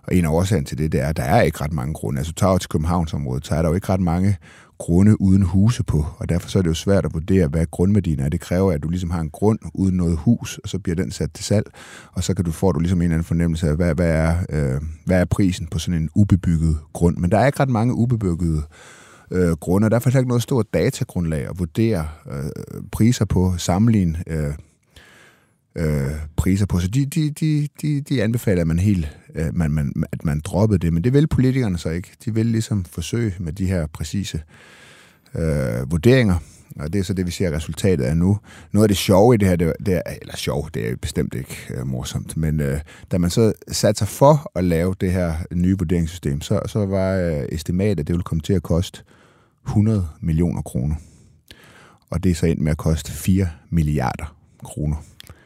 [0.03, 2.19] Og en af årsagen til det, det er, at der er ikke ret mange grunde.
[2.19, 4.37] Altså, tager til Københavnsområdet, så er der jo ikke ret mange
[4.79, 8.21] grunde uden huse på, og derfor så er det jo svært at vurdere, hvad grundværdien
[8.21, 8.29] er.
[8.29, 11.11] Det kræver, at du ligesom har en grund uden noget hus, og så bliver den
[11.11, 11.67] sat til salg,
[12.13, 14.37] og så kan du få du ligesom en eller anden fornemmelse af, hvad, hvad, er,
[14.51, 17.17] øh, hvad er prisen på sådan en ubebygget grund.
[17.17, 18.63] Men der er ikke ret mange ubebyggede
[19.31, 23.55] øh, grunde, og derfor er faktisk ikke noget stort datagrundlag at vurdere øh, priser på,
[23.59, 24.55] sammenligne øh,
[25.79, 26.79] øh, priser på.
[26.79, 30.41] Så de, de, de, de, de anbefaler, at man helt, øh, man, man, at man
[30.41, 30.93] droppede det.
[30.93, 32.11] Men det vil politikerne så ikke.
[32.25, 34.43] De vil ligesom forsøge med de her præcise
[35.35, 36.39] øh, vurderinger.
[36.79, 38.39] Og det er så det, vi ser resultatet af nu.
[38.73, 41.35] Noget af det sjove i det her, det, det er, eller sjov, det er bestemt
[41.35, 45.35] ikke øh, morsomt, men øh, da man så satte sig for at lave det her
[45.53, 49.03] nye vurderingssystem, så, så var øh, estimatet, at det ville komme til at koste
[49.69, 50.97] 100 millioner kroner.
[52.11, 54.97] Og det er så ind med at koste 4 milliarder kroner.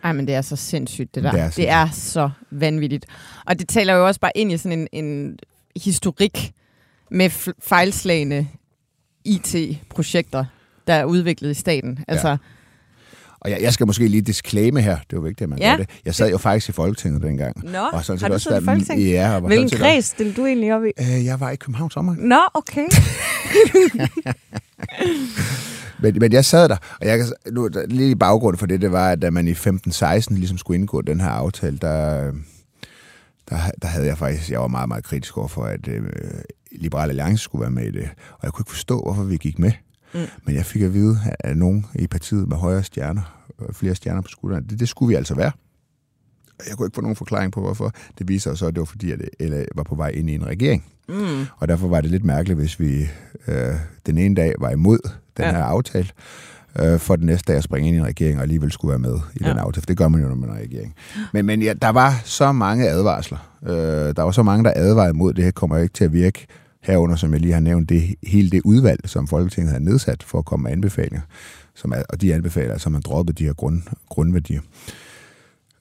[0.05, 1.31] Ej, men det er så sindssygt, det der.
[1.31, 1.73] Det er Det sindssygt.
[1.73, 3.07] er, så vanvittigt.
[3.47, 5.39] Og det taler jo også bare ind i sådan en, en
[5.83, 6.53] historik
[7.11, 7.31] med
[7.63, 8.49] fejlslagende
[9.25, 10.45] IT-projekter,
[10.87, 12.05] der er udviklet i staten.
[12.09, 12.37] Altså, ja.
[13.45, 15.71] Og jeg, jeg skal måske lige disclaimer her, det er jo vigtigt, at man Ja.
[15.71, 15.91] gør det.
[16.05, 17.65] Jeg sad jo faktisk i Folketinget dengang.
[17.65, 19.11] Nå, og sådan har du også siddet i Folketinget?
[19.13, 20.91] Ja, og var Hvilken kreds stillede du egentlig op i?
[21.01, 22.15] Øh, jeg var i København sommer.
[22.19, 22.87] Nå, okay.
[26.03, 28.93] Men, men jeg sad der, og jeg nu, der, lige i baggrunden for det, det
[28.93, 32.23] var, at da man i 15-16 ligesom skulle indgå den her aftale, der,
[33.51, 36.03] der, der havde jeg faktisk, jeg var meget, meget kritisk over for, at øh,
[36.73, 38.09] Liberale Alliance skulle være med i det.
[38.33, 39.73] Og jeg kunne ikke forstå, hvorfor vi gik med.
[40.15, 40.21] Mm.
[40.47, 44.21] Men jeg fik at vide af nogen i partiet med højere stjerner, øh, flere stjerner
[44.21, 45.53] på skulderen, det, det skulle vi altså være.
[46.69, 47.93] Jeg kunne ikke få nogen forklaring på, hvorfor.
[48.19, 50.35] Det viser sig så, at det var fordi, at LA var på vej ind i
[50.35, 50.85] en regering.
[51.09, 51.45] Mm.
[51.57, 53.09] Og derfor var det lidt mærkeligt, hvis vi
[53.49, 53.75] øh,
[54.07, 54.99] den ene dag var imod
[55.37, 55.51] den Ja.
[55.51, 56.09] her aftale,
[56.81, 58.99] øh, for den næste dag at springe ind i en regering og alligevel skulle være
[58.99, 59.51] med i Ja.
[59.51, 59.83] den aftale.
[59.83, 60.95] For det gør man jo, når man er i regering.
[61.33, 63.39] Men, men ja, der var så mange advarsler.
[63.67, 63.71] Øh,
[64.17, 66.47] der var så mange, der advarede imod, det her kommer ikke til at virke
[66.83, 70.39] herunder, som jeg lige har nævnt, det, hele det udvalg, som Folketinget havde nedsat for
[70.39, 71.21] at komme med anbefalinger.
[71.75, 74.61] Som er, og de anbefaler, at man droppede de her grund, grundværdier.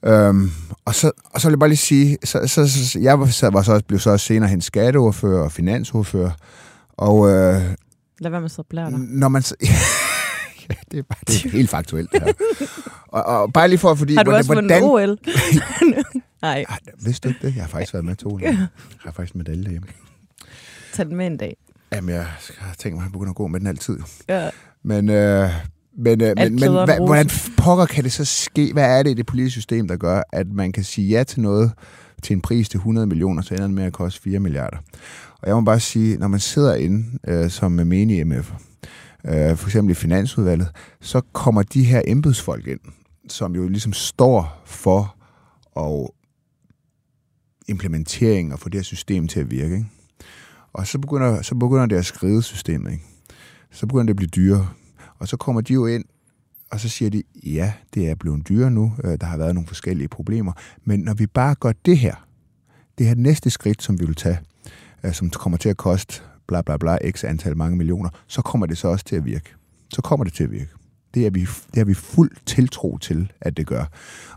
[0.04, 0.50] Øhm,
[0.84, 3.48] og, så, og så vil jeg bare lige sige, så, så, så, jeg var, så,
[3.50, 6.30] var så, blev så også senere hendes skatteordfører og finansordfører,
[6.92, 7.62] og øh,
[8.20, 8.98] Lad være med at blære dig.
[8.98, 9.42] når man...
[9.62, 12.32] ja, det er, bare, det er helt faktuelt, det her.
[13.08, 14.14] Og, og bare lige for, fordi...
[14.14, 15.18] Har du hvordan- også vundet hvordan- OL?
[16.42, 17.54] Nej, Ej, vidste du ikke det?
[17.56, 18.38] Jeg har faktisk været med to år.
[18.42, 18.68] Jeg
[19.00, 19.88] har faktisk medalje derhjemme.
[20.92, 21.56] Tag den med en dag.
[21.92, 22.26] Jamen, jeg
[22.58, 23.98] har tænkt mig at begynde at gå med den altid.
[24.28, 24.50] Ja.
[24.82, 25.50] Men, øh,
[25.98, 28.72] men, øh, men, men hva, hvordan pokker kan det så ske?
[28.72, 31.40] Hvad er det i det politiske system, der gør, at man kan sige ja til
[31.40, 31.72] noget
[32.22, 34.76] til en pris til 100 millioner, så ender den med at koste 4 milliarder?
[35.40, 38.52] Og jeg må bare sige, når man sidder inde øh, som menig MF,
[39.24, 40.68] øh, for eksempel i Finansudvalget,
[41.00, 42.80] så kommer de her embedsfolk ind,
[43.28, 45.16] som jo ligesom står for
[45.72, 46.14] og
[47.68, 49.74] implementering og få det her system til at virke.
[49.74, 49.86] Ikke?
[50.72, 52.92] Og så begynder, så begynder det at skrive systemet.
[52.92, 53.04] Ikke?
[53.70, 54.68] Så begynder det at blive dyrere.
[55.18, 56.04] Og så kommer de jo ind,
[56.70, 59.66] og så siger de, ja, det er blevet dyrere nu, øh, der har været nogle
[59.66, 60.52] forskellige problemer,
[60.84, 62.26] men når vi bare gør det her,
[62.98, 64.38] det her næste skridt, som vi vil tage,
[65.04, 68.66] øh, som kommer til at koste bla bla bla, x antal mange millioner, så kommer
[68.66, 69.54] det så også til at virke.
[69.90, 70.81] Så kommer det til at virke.
[71.14, 73.84] Det er vi, det har vi fuld tiltro til, at det gør.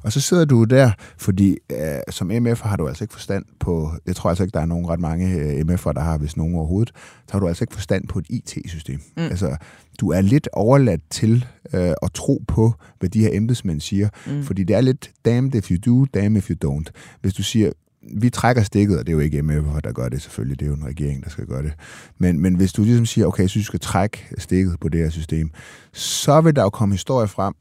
[0.03, 1.77] Og så sidder du der, fordi øh,
[2.09, 4.89] som MF har du altså ikke forstand på, jeg tror altså ikke, der er nogen
[4.89, 8.07] ret mange øh, MF'er, der har, hvis nogen overhovedet, så har du altså ikke forstand
[8.07, 9.01] på et IT-system.
[9.17, 9.23] Mm.
[9.23, 9.57] Altså,
[9.99, 14.43] du er lidt overladt til øh, at tro på, hvad de her embedsmænd siger, mm.
[14.43, 17.17] fordi det er lidt damned if you do, damned if you don't.
[17.21, 17.71] Hvis du siger,
[18.13, 20.69] vi trækker stikket, og det er jo ikke MF, der gør det selvfølgelig, det er
[20.69, 21.73] jo en regering, der skal gøre det.
[22.17, 24.99] Men, men hvis du ligesom siger, okay, jeg synes, du skal trække stikket på det
[24.99, 25.51] her system,
[25.93, 27.53] så vil der jo komme historie frem,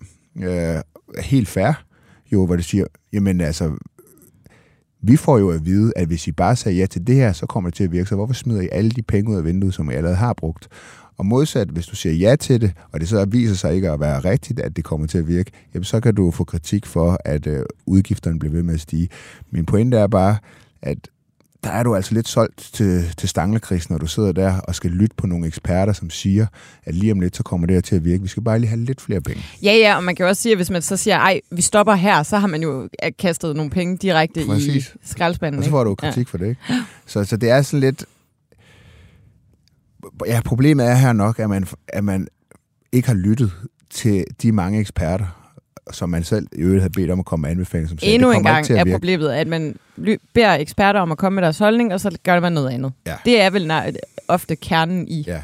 [0.42, 0.80] øh,
[1.22, 1.84] helt fair,
[2.32, 3.76] jo, hvor det siger, jamen altså,
[5.02, 7.46] vi får jo at vide, at hvis I bare siger ja til det her, så
[7.46, 9.74] kommer det til at virke, så hvorfor smider I alle de penge ud af vinduet,
[9.74, 10.68] som I allerede har brugt?
[11.16, 14.00] Og modsat, hvis du siger ja til det, og det så viser sig ikke at
[14.00, 17.18] være rigtigt, at det kommer til at virke, jamen så kan du få kritik for,
[17.24, 19.08] at øh, udgifterne bliver ved med at stige.
[19.50, 20.36] Min pointe er bare,
[20.82, 20.98] at
[21.64, 24.90] der er du altså lidt solgt til, til stanglekris, når du sidder der og skal
[24.90, 26.46] lytte på nogle eksperter, som siger,
[26.84, 28.22] at lige om lidt, så kommer det her til at virke.
[28.22, 29.44] Vi skal bare lige have lidt flere penge.
[29.62, 31.62] Ja, ja, og man kan jo også sige, at hvis man så siger, ej, vi
[31.62, 34.86] stopper her, så har man jo øh, kastet nogle penge direkte Præcis.
[34.86, 35.58] i skraldespanden.
[35.58, 36.60] Og så får du kritik for det, ikke?
[37.06, 38.04] Så, så det er sådan lidt...
[40.26, 42.28] Ja, problemet er her nok, at man, at man
[42.92, 43.52] ikke har lyttet
[43.90, 45.26] til de mange eksperter,
[45.92, 48.42] som man selv i øvrigt har bedt om at komme med anbefalinger, som Endnu en
[48.42, 49.76] gang er problemet, at man
[50.34, 52.92] beder eksperter om at komme med deres holdning, og så gør man noget andet.
[53.06, 53.14] Ja.
[53.24, 53.92] Det er vel nej,
[54.28, 55.42] ofte kernen i, Ja.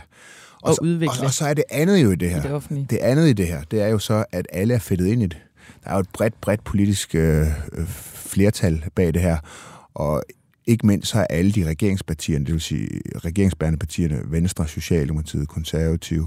[0.68, 1.20] at så, udvikle.
[1.20, 2.52] Og, og så er det andet jo i det i det her.
[2.52, 2.86] offentlige.
[2.90, 5.26] Det andet i det her, det er jo så, at alle er fedtet ind i
[5.26, 5.38] det.
[5.84, 7.46] Der er jo et bredt, bredt politisk øh,
[8.14, 9.36] flertal bag det her.
[9.94, 10.22] Og
[10.70, 16.26] ikke mindst så er alle de regeringspartierne, det vil sige regeringsbærende partierne, Venstre, Socialdemokratiet, Konservative,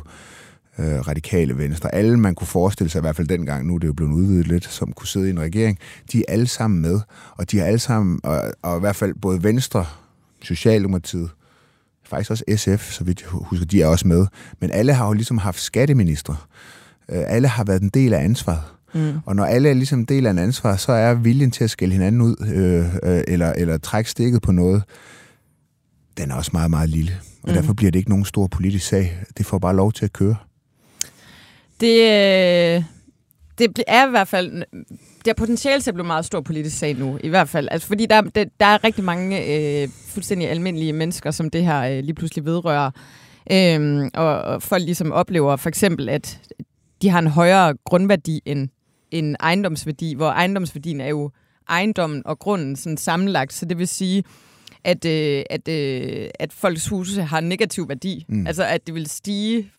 [0.80, 3.88] øh, radikale venstre, alle man kunne forestille sig, i hvert fald dengang, nu er det
[3.88, 5.80] jo blevet udvidet lidt, som kunne sidde i en regering,
[6.12, 7.00] de er alle sammen med,
[7.38, 9.86] og de er alle sammen, og, og i hvert fald både Venstre,
[10.42, 11.30] Socialdemokratiet,
[12.06, 14.28] faktisk også SF, så vidt jeg husker, de er også med,
[14.60, 16.48] men alle har jo ligesom haft skatteminister.
[17.10, 18.73] Øh, alle har været en del af ansvaret.
[18.94, 19.14] Mm.
[19.26, 21.94] Og når alle er ligesom del af en ansvar, så er viljen til at skælde
[21.94, 24.84] hinanden ud, øh, øh, eller, eller trække stikket på noget,
[26.18, 27.12] den er også meget, meget lille.
[27.44, 27.54] Og mm.
[27.54, 29.18] derfor bliver det ikke nogen stor politisk sag.
[29.38, 30.36] Det får bare lov til at køre.
[31.80, 32.84] Det, øh,
[33.58, 34.64] det er i hvert fald...
[35.26, 37.68] Det er potentielt til at blive meget stor politisk sag nu, i hvert fald.
[37.72, 41.82] Altså, fordi der, der, der er rigtig mange øh, fuldstændig almindelige mennesker, som det her
[41.82, 42.92] øh, lige pludselig vedrører.
[43.52, 46.40] Øhm, og, og folk ligesom oplever for eksempel, at
[47.02, 48.70] de har en højere grundværdi end,
[49.14, 51.32] end ejendomsværdi, hvor ejendomsværdien er jo
[51.70, 53.54] ejendommen og grunden sådan sammenlagt.
[53.54, 54.24] Så det vil sige,
[54.84, 58.26] at, øh, at, øh, at folks huse har negativ værdi.
[58.28, 58.48] Mm.
[58.48, 59.72] Altså at det vil stige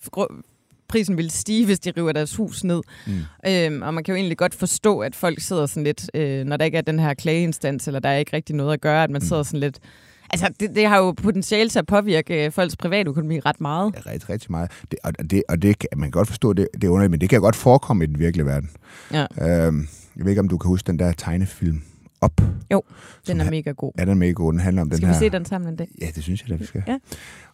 [0.88, 2.82] prisen vil stige, hvis de river deres hus ned.
[3.06, 3.12] Mm.
[3.46, 6.56] Øhm, og man kan jo egentlig godt forstå, at folk sidder sådan lidt, øh, når
[6.56, 9.10] der ikke er den her klageinstans, eller der er ikke rigtig noget at gøre, at
[9.10, 9.28] man mm.
[9.28, 9.78] sidder sådan lidt...
[10.34, 13.94] Altså, det, det har jo potentiale til at påvirke øh, folks privatøkonomi ret meget.
[13.94, 14.70] Ja, rigtig, rigtig meget.
[14.90, 17.28] Det, og det, og det, man kan godt forstå, det, det er underligt, men det
[17.28, 18.70] kan godt forekomme i den virkelige verden.
[19.12, 19.26] Ja.
[19.66, 21.82] Øhm, jeg ved ikke, om du kan huske den der tegnefilm,
[22.20, 22.40] op.
[22.72, 22.82] Jo,
[23.26, 23.92] den er mega god.
[23.98, 24.52] Ja, den er mega god.
[24.52, 25.14] Den handler om skal den her...
[25.14, 25.88] Skal vi se den sammen en dag?
[26.00, 26.82] Ja, det synes jeg, at vi skal.
[26.86, 26.98] Ja.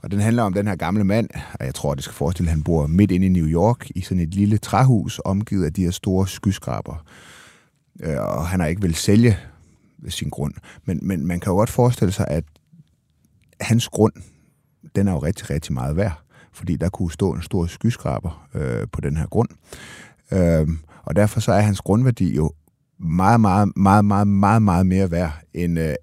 [0.02, 1.28] Og den handler om den her gamle mand,
[1.60, 4.00] og jeg tror, det skal forestille, at han bor midt inde i New York, i
[4.00, 7.04] sådan et lille træhus, omgivet af de her store skyskraber.
[8.00, 9.38] Øh, og han har ikke vil sælge
[10.08, 10.54] sin grund.
[10.84, 12.44] Men, men man kan jo godt forestille sig, at
[13.60, 14.12] hans grund,
[14.96, 16.22] den er jo rigtig, rigtig meget værd.
[16.52, 19.48] Fordi der kunne stå en stor skyskraber øh, på den her grund.
[20.32, 20.68] Øh,
[21.02, 22.52] og derfor så er hans grundværdi jo
[22.98, 25.94] meget, meget, meget, meget, meget, meget mere værd end øh,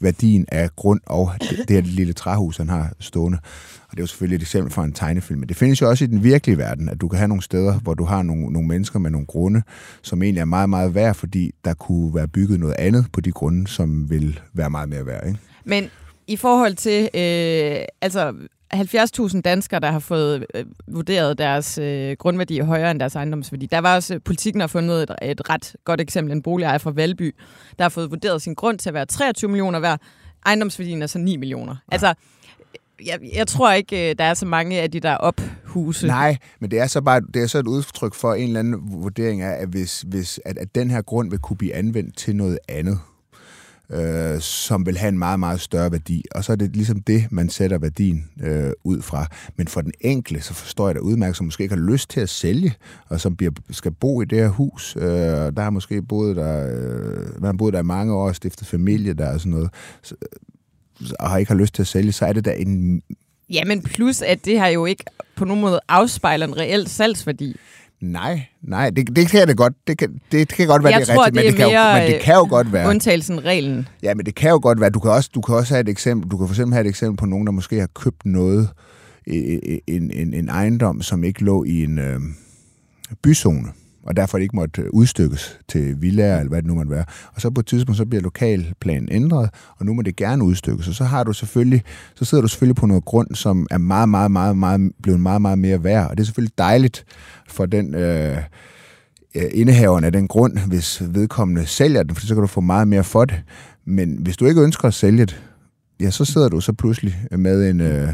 [0.00, 3.38] værdien af grund og det, det her lille træhus, han har stående.
[3.84, 5.40] Og det er jo selvfølgelig et eksempel fra en tegnefilm.
[5.40, 7.78] Men det findes jo også i den virkelige verden, at du kan have nogle steder,
[7.78, 9.62] hvor du har nogle, nogle mennesker med nogle grunde,
[10.02, 13.32] som egentlig er meget, meget værd, fordi der kunne være bygget noget andet på de
[13.32, 15.26] grunde, som vil være meget mere værd.
[15.26, 15.38] Ikke?
[15.64, 15.90] Men
[16.26, 18.32] i forhold til, øh, altså
[18.74, 23.66] 70.000 danskere, der har fået øh, vurderet deres øh, grundværdi højere end deres ejendomsværdi.
[23.66, 27.34] Der var også, politikken har fundet et, et ret godt eksempel, en boligejer fra Valby,
[27.78, 30.00] der har fået vurderet sin grund til at være 23 millioner værd.
[30.46, 31.72] Ejendomsværdien er så 9 millioner.
[31.72, 31.94] Ja.
[31.94, 32.14] Altså,
[33.06, 36.06] jeg, jeg tror ikke, øh, der er så mange af de der ophuse.
[36.06, 38.80] Nej, men det er så bare det er så et udtryk for en eller anden
[39.02, 42.36] vurdering af, at, hvis, hvis, at, at den her grund vil kunne blive anvendt til
[42.36, 42.98] noget andet
[43.90, 46.24] øh, som vil have en meget, meget større værdi.
[46.34, 49.26] Og så er det ligesom det, man sætter værdien øh, ud fra.
[49.56, 52.20] Men for den enkelte, så forstår jeg da udmærket, som måske ikke har lyst til
[52.20, 52.74] at sælge,
[53.08, 54.96] og som bliver, skal bo i det her hus.
[54.96, 58.66] Øh, der har måske boet der, øh, man har boet der i mange år, stiftet
[58.66, 59.70] familie der og sådan noget,
[60.02, 63.02] så, øh, og har ikke har lyst til at sælge, så er det da en
[63.50, 65.04] Ja, men plus, at det her jo ikke
[65.36, 67.56] på nogen måde afspejler en reel salgsværdi.
[68.00, 69.72] Nej, nej, det, det kan det godt.
[69.86, 71.60] Det kan, det, det kan godt være, jeg det er tror, rigtigt, det er men,
[71.60, 72.88] det kan jo, men det kan jo godt være.
[72.88, 73.88] Undtagelsen reglen.
[74.02, 74.90] Ja, men det kan jo godt være.
[74.90, 76.30] Du kan også, du kan også have et eksempel.
[76.30, 78.68] Du kan for eksempel have et eksempel på nogen, der måske har købt noget,
[79.26, 82.20] en, en, en ejendom, som ikke lå i en øh,
[83.22, 83.68] byzone
[84.06, 87.04] og derfor ikke måtte øh, udstykkes til villaer, eller hvad det nu måtte være.
[87.34, 90.88] Og så på et tidspunkt, så bliver lokalplanen ændret, og nu må det gerne udstykkes.
[90.88, 91.82] Og så har du selvfølgelig,
[92.14, 95.42] så sidder du selvfølgelig på noget grund, som er meget, meget, meget, meget, blevet meget,
[95.42, 96.10] meget mere værd.
[96.10, 97.04] Og det er selvfølgelig dejligt
[97.48, 98.36] for den øh,
[99.34, 102.88] øh indehaveren af den grund, hvis vedkommende sælger den, for så kan du få meget
[102.88, 103.42] mere for det.
[103.86, 105.44] Men hvis du ikke ønsker at sælge det,
[106.00, 108.08] ja, så sidder du så pludselig med en, øh,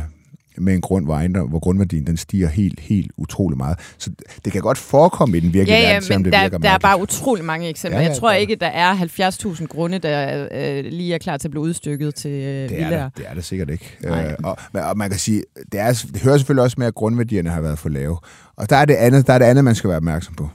[0.59, 3.79] med en grund, hvor, ejendom, hvor grundværdien den stiger helt, helt utrolig meget.
[3.99, 4.11] Så
[4.45, 6.71] det kan godt forekomme i den virkelige ja, ja, verden, selvom det der, virker Der
[6.71, 7.99] er bare utrolig mange eksempler.
[7.99, 11.49] Ja, ja, jeg tror ikke, der er 70.000 grunde, der øh, lige er klar til
[11.49, 13.97] at blive udstykket til øh, det er det, det er det sikkert ikke.
[14.05, 17.51] Øh, og, og man kan sige, det, er, det hører selvfølgelig også med, at grundværdierne
[17.51, 18.19] har været for lave.
[18.57, 20.49] Og der er det andet, der er det andet man skal være opmærksom på.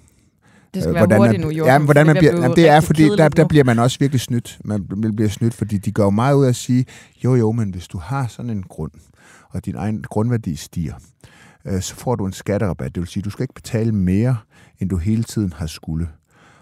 [0.75, 3.03] Det skal hvordan være hurtigt nu, Jorgen, ja, hvordan man bliver, jamen, det er, fordi
[3.03, 4.59] der, der bliver man også virkelig snydt.
[4.63, 6.85] Man bliver snydt, fordi de går meget ud af at sige,
[7.23, 8.91] jo jo, men hvis du har sådan en grund,
[9.49, 10.93] og din egen grundværdi stiger,
[11.65, 12.95] øh, så får du en skatterabat.
[12.95, 14.37] Det vil sige, du skal ikke betale mere,
[14.79, 16.07] end du hele tiden har skulle.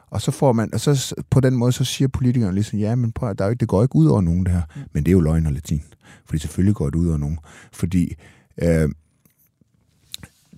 [0.09, 3.11] Og så får man, og så på den måde, så siger politikerne ligesom, ja, men
[3.11, 4.61] prøv, der er jo ikke, det går ikke ud over nogen det her.
[4.75, 4.81] Mm.
[4.93, 5.81] Men det er jo løgn og latin.
[6.25, 7.37] Fordi selvfølgelig går det ud over nogen.
[7.71, 8.15] Fordi
[8.61, 8.89] øh,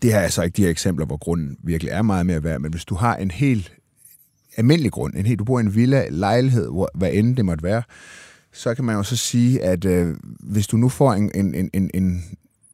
[0.02, 2.60] det her er så ikke de her eksempler, hvor grunden virkelig er meget mere værd,
[2.60, 3.74] men hvis du har en helt
[4.58, 7.64] almindelig grund, en helt, du bor i en villa, lejlighed, hvor, hvad end det måtte
[7.64, 7.84] være,
[8.54, 11.90] så kan man jo så sige, at øh, hvis du nu får en, en, en,
[11.94, 12.24] en,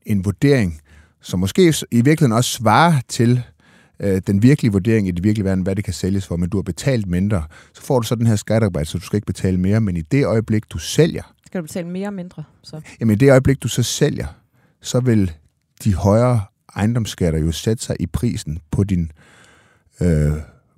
[0.06, 0.82] en vurdering,
[1.22, 3.44] som måske i virkeligheden også svarer til
[4.00, 6.58] øh, den virkelige vurdering i det virkelige verden, hvad det kan sælges for, men du
[6.58, 9.58] har betalt mindre, så får du så den her skatterabat, så du skal ikke betale
[9.58, 12.44] mere, men i det øjeblik, du sælger, Skal du betale mere og mindre?
[12.64, 12.82] Så.
[13.00, 14.28] Jamen i det øjeblik, du så sælger,
[14.82, 15.32] så vil
[15.84, 16.42] de højere
[16.76, 19.12] ejendomsskatter jo sætte sig i prisen på din
[20.02, 20.34] øh,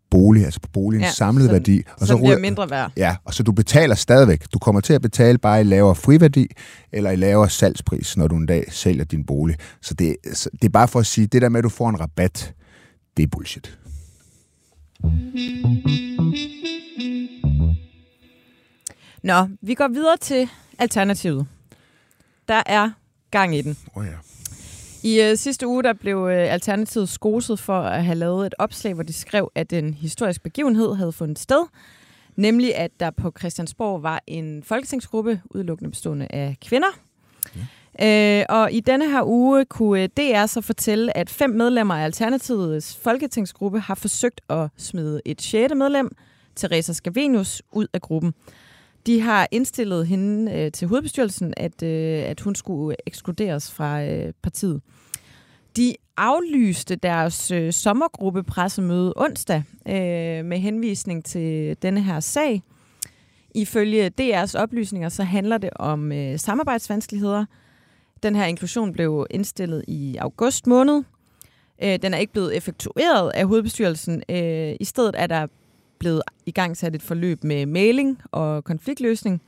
[0.09, 1.81] bolig, altså på boligens ja, samlede så, værdi.
[1.93, 2.91] Og så, så bliver mindre værd.
[2.97, 4.43] Ja, og så du betaler stadigvæk.
[4.53, 6.47] Du kommer til at betale bare i lavere friværdi,
[6.91, 9.55] eller i lavere salgspris, når du en dag sælger din bolig.
[9.81, 11.89] Så det, så det er bare for at sige, det der med, at du får
[11.89, 12.53] en rabat,
[13.17, 13.77] det er bullshit.
[19.23, 21.47] Nå, vi går videre til alternativet.
[22.47, 22.91] Der er
[23.31, 23.77] gang i den.
[23.95, 24.32] Oh ja.
[25.03, 28.93] I øh, sidste uge der blev øh, Alternativet skoset for at have lavet et opslag,
[28.93, 31.65] hvor de skrev, at en historisk begivenhed havde fundet sted.
[32.35, 36.87] Nemlig, at der på Christiansborg var en folketingsgruppe, udelukkende bestående af kvinder.
[37.99, 38.39] Ja.
[38.39, 42.03] Øh, og i denne her uge kunne øh, DR så fortælle, at fem medlemmer af
[42.03, 46.15] Alternativets folketingsgruppe har forsøgt at smide et sjette medlem,
[46.55, 48.33] Teresa Scavenius, ud af gruppen.
[49.05, 54.33] De har indstillet hende øh, til hovedbestyrelsen, at, øh, at hun skulle ekskluderes fra øh,
[54.43, 54.81] partiet.
[55.77, 62.63] De aflyste deres øh, sommergruppepressemøde onsdag øh, med henvisning til denne her sag.
[63.55, 67.45] Ifølge DR's oplysninger så handler det om øh, samarbejdsvanskeligheder.
[68.23, 71.03] Den her inklusion blev indstillet i august måned.
[71.83, 74.23] Øh, den er ikke blevet effektueret af hovedbestyrelsen.
[74.29, 75.47] Øh, I stedet er der
[75.99, 79.41] blevet i gang sat et forløb med mailing og konfliktløsning.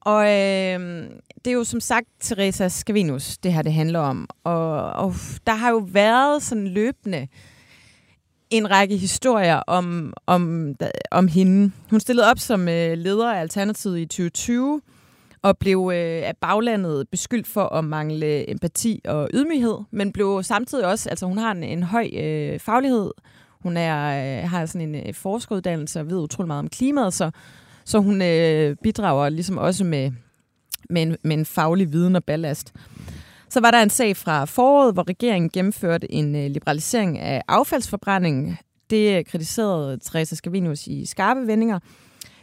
[0.00, 1.10] Og øh,
[1.44, 4.28] det er jo som sagt Teresa Skavinus, det her det handler om.
[4.44, 5.14] Og, og
[5.46, 7.28] der har jo været sådan løbende
[8.50, 10.74] en række historier om, om,
[11.10, 11.72] om hende.
[11.90, 14.80] Hun stillede op som øh, leder af Alternativet i 2020
[15.42, 20.86] og blev øh, af baglandet beskyldt for at mangle empati og ydmyghed, men blev samtidig
[20.86, 23.10] også, altså hun har en, en høj øh, faglighed,
[23.62, 27.30] hun er, øh, har sådan en øh, forskeruddannelse og ved utrolig meget om klimaet, så,
[27.84, 30.12] så hun øh, bidrager ligesom også med,
[30.90, 32.72] med, en, med en faglig viden og ballast.
[33.48, 38.58] Så var der en sag fra foråret, hvor regeringen gennemførte en øh, liberalisering af affaldsforbrænding.
[38.90, 41.78] Det kritiserede Teresa Scavenius i skarpe vendinger,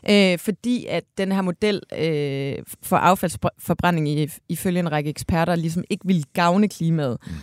[0.10, 6.08] øh, fordi at den her model øh, for affaldsforbrænding ifølge en række eksperter ligesom ikke
[6.08, 7.18] ville gavne klimaet.
[7.28, 7.34] Mm.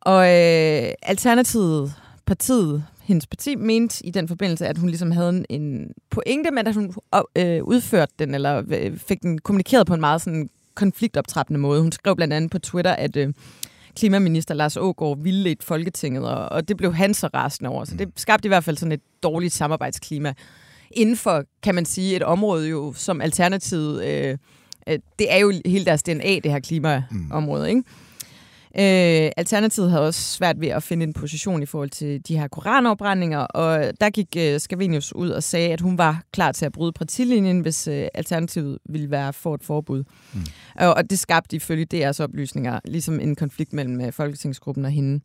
[0.00, 1.94] Og øh, Alternativet,
[2.26, 6.74] partiet, hendes parti mente i den forbindelse, at hun ligesom havde en pointe, men at
[6.74, 6.94] hun
[7.36, 11.82] øh, udførte den, eller øh, fik den kommunikeret på en meget sådan konfliktoptrappende måde.
[11.82, 13.32] Hun skrev blandt andet på Twitter, at øh,
[13.96, 17.84] klimaminister Lars Ågaard ville et Folketinget, og, og det blev han så rasende over.
[17.84, 20.34] Så det skabte i hvert fald sådan et dårligt samarbejdsklima
[20.90, 23.78] inden for, kan man sige, et område jo som alternativ.
[23.78, 24.38] Øh,
[24.86, 27.82] øh, det er jo hele deres DNA, det her klimaområde, ikke?
[28.76, 32.48] Øh, Alternativet havde også svært ved at finde en position i forhold til de her
[32.48, 36.72] koranopbrændinger, og der gik øh, Scavenius ud og sagde, at hun var klar til at
[36.72, 40.04] bryde partilinjen, hvis øh, Alternativet ville være for et forbud.
[40.32, 40.40] Mm.
[40.76, 45.20] Og, og det skabte ifølge DR's oplysninger ligesom en konflikt mellem øh, Folketingsgruppen og hende.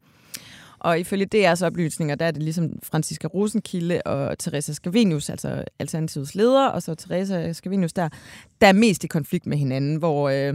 [0.79, 6.35] Og ifølge DR's oplysninger, der er det ligesom Franziska Rosenkilde og Teresa Scavenius, altså Alternativets
[6.35, 8.09] leder, og så Teresa Scavenius der,
[8.61, 10.29] der er mest i konflikt med hinanden, hvor...
[10.29, 10.53] Øh,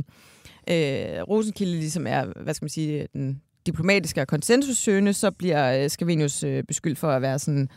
[0.69, 5.91] øh, Rosenkilde ligesom er, hvad skal man sige, den diplomatiske og konsensussøgende, så bliver øh,
[5.91, 7.69] Scavenius øh, beskyldt for at være sådan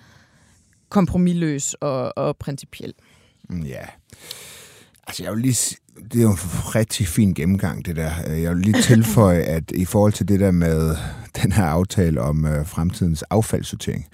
[0.89, 2.93] kompromilløs og, og principiel.
[3.49, 3.85] Mm, ja.
[5.07, 5.75] Altså, jeg vil lige
[6.11, 6.37] det er jo en
[6.75, 8.31] rigtig fin gennemgang, det der.
[8.31, 10.95] Jeg vil lige tilføje, at i forhold til det der med
[11.43, 14.07] den her aftale om øh, fremtidens affaldssortering,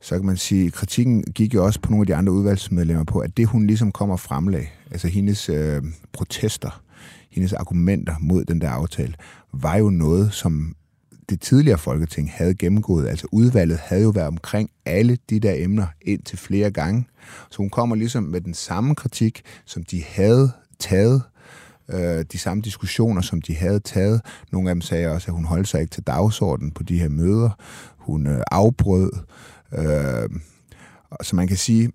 [0.00, 3.04] så kan man sige, at kritikken gik jo også på nogle af de andre udvalgsmedlemmer
[3.04, 5.82] på, at det hun ligesom kommer fremlag, altså hendes øh,
[6.12, 6.82] protester,
[7.38, 9.14] hendes argumenter mod den der aftale,
[9.52, 10.74] var jo noget, som
[11.30, 13.08] det tidligere folketing havde gennemgået.
[13.08, 17.06] Altså udvalget havde jo været omkring alle de der emner ind til flere gange.
[17.50, 21.22] Så hun kommer ligesom med den samme kritik, som de havde taget
[21.88, 24.20] øh, de samme diskussioner, som de havde taget.
[24.52, 27.08] Nogle af dem sagde også, at hun holdt sig ikke til dagsordenen på de her
[27.08, 27.50] møder.
[27.96, 29.10] Hun øh, afbrød.
[29.78, 30.28] Øh,
[31.22, 31.92] så man kan sige,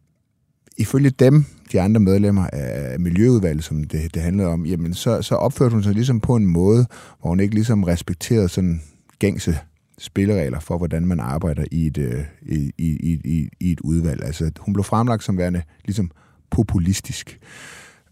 [0.77, 5.35] ifølge dem, de andre medlemmer af Miljøudvalget, som det, det handlede om, jamen så, så
[5.35, 6.85] opførte hun sig ligesom på en måde,
[7.21, 8.81] hvor hun ikke ligesom respekterede sådan
[9.19, 9.57] gængse
[9.97, 14.23] spilleregler for, hvordan man arbejder i et, øh, i, i, i, i et udvalg.
[14.23, 16.11] Altså, hun blev fremlagt som værende ligesom
[16.49, 17.39] populistisk.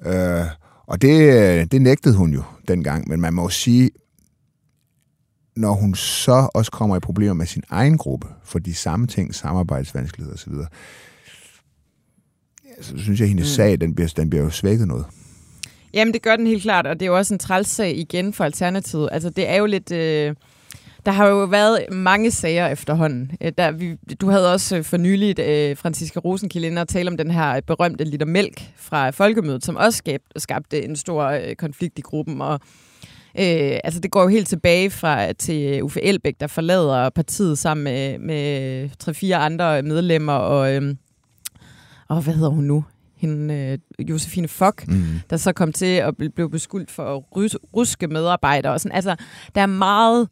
[0.06, 0.46] Øh,
[0.86, 3.92] og det, øh, det nægtede hun jo dengang, men man må jo sige,
[5.56, 9.36] når hun så også kommer i problemer med sin egen gruppe, for de samme ting,
[9.36, 10.54] samarbejdsvanskeligheder osv.,
[12.82, 13.56] så synes jeg, at hendes mm.
[13.56, 15.06] sag, den bliver, den bliver jo svækket noget.
[15.94, 18.34] Jamen, det gør den helt klart, og det er jo også en træls sag igen
[18.34, 19.10] for Alternativet.
[19.12, 19.92] Altså, det er jo lidt...
[19.92, 20.36] Øh
[21.06, 23.32] Der har jo været mange sager efterhånden.
[23.42, 27.10] Øh, Der, vi, du havde også øh, for nyligt øh, Franziska Rosenkilde inde og tale
[27.10, 31.56] om den her berømte liter mælk fra Folkemødet, som også skab, skabte en stor øh,
[31.56, 32.42] konflikt i gruppen.
[32.42, 32.54] Og,
[33.40, 37.84] øh, altså det går jo helt tilbage fra til Uffe Elbæk, der forlader partiet sammen
[37.84, 40.34] med, med tre-fire andre medlemmer.
[40.34, 40.96] Og, øh,
[42.16, 42.84] og hvad hedder hun nu?
[43.16, 45.04] Hende, øh, Josefine Fock, Mm.
[45.30, 48.74] der så kom til at bl- blive beskyldt for at rus- ruske medarbejdere.
[48.74, 48.96] Og sådan.
[48.96, 49.16] Altså,
[49.56, 50.28] der er meget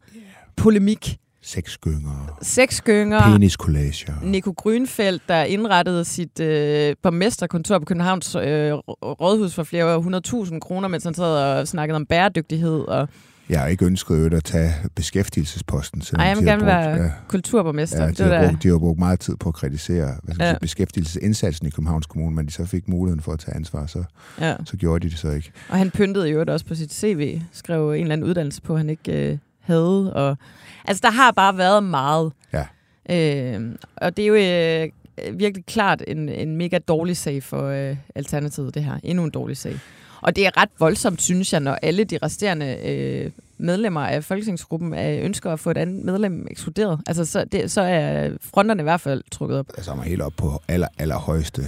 [0.56, 1.16] polemik.
[1.42, 3.32] Sexgynger, Sexgynger.
[3.32, 4.12] peniskollager.
[4.22, 8.72] Nico Grønfeldt, der indrettede sit øh, borgmesterkontor på Københavns øh,
[9.02, 12.80] rådhus for flere hundredtusind kroner, mens han sad og snakkede om bæredygtighed.
[12.80, 13.08] Og,
[13.50, 16.02] Jeg har ikke ønsket at tage beskæftigelsesposten.
[16.02, 18.02] selvom ej, jeg vil gerne brugt- være Ja, kulturborgmester.
[18.02, 20.34] ja, det de, var har brugt, de har brugt meget tid på at kritisere hvad
[20.34, 20.50] skal ja.
[20.50, 24.04] sige, beskæftigelsesindsatsen i Københavns Kommune, men de så fik muligheden for at tage ansvar, så,
[24.40, 24.54] ja.
[24.64, 25.52] så gjorde de det så ikke.
[25.68, 28.90] Og han pyntede jo også på sit CV, skrev en eller anden uddannelse på, han
[28.90, 30.12] ikke øh, havde.
[30.14, 30.36] Og,
[30.84, 32.32] altså, der har bare været meget.
[32.52, 32.64] Ja.
[33.10, 37.96] Øh, og det er jo øh, virkelig klart en, en mega dårlig sag for øh,
[38.14, 38.94] Alternativet, det her.
[39.02, 39.78] Endnu en dårlig sag.
[40.22, 44.94] Og det er ret voldsomt, synes jeg, når alle de resterende øh, medlemmer af Folketingsgruppen
[44.94, 47.00] øh, ønsker at få et andet medlem ekskluderet.
[47.06, 49.66] Altså, så, det, så er fronterne i hvert fald trukket op.
[49.76, 51.62] Altså man helt op på aller, allerhøjeste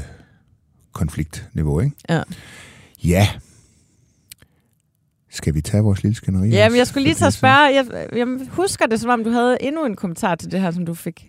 [0.93, 1.97] konfliktniveau, ikke?
[2.09, 2.23] Ja.
[3.05, 3.29] Ja.
[5.31, 6.49] Skal vi tage vores lille skænderi?
[6.49, 7.55] Ja, men jeg skulle lige tage spørge.
[7.55, 10.87] Jeg, jeg husker det, som om du havde endnu en kommentar til det her, som
[10.87, 11.27] du fik.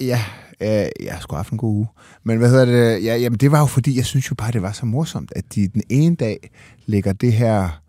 [0.00, 0.20] Ja,
[0.60, 0.68] øh,
[1.04, 1.86] jeg har sgu haft en god uge.
[2.24, 3.04] Men hvad hedder det?
[3.04, 5.54] Ja, jamen det var jo fordi, jeg synes jo bare, det var så morsomt, at
[5.54, 6.50] de den ene dag
[6.86, 7.82] lægger det her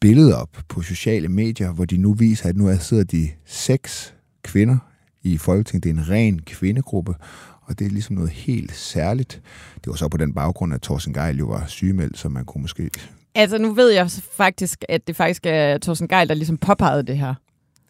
[0.00, 4.14] billede op på sociale medier, hvor de nu viser, at nu er- sidder de seks
[4.42, 4.76] kvinder
[5.22, 5.84] i Folketinget.
[5.84, 7.14] Det er en ren kvindegruppe,
[7.62, 9.42] og det er ligesom noget helt særligt.
[9.74, 12.62] Det var så på den baggrund, at Thorsten Geil jo var sygemeldt, så man kunne
[12.62, 12.90] måske...
[13.34, 17.18] Altså, nu ved jeg faktisk, at det faktisk er Thorsten Geil, der ligesom påpegede det
[17.18, 17.34] her.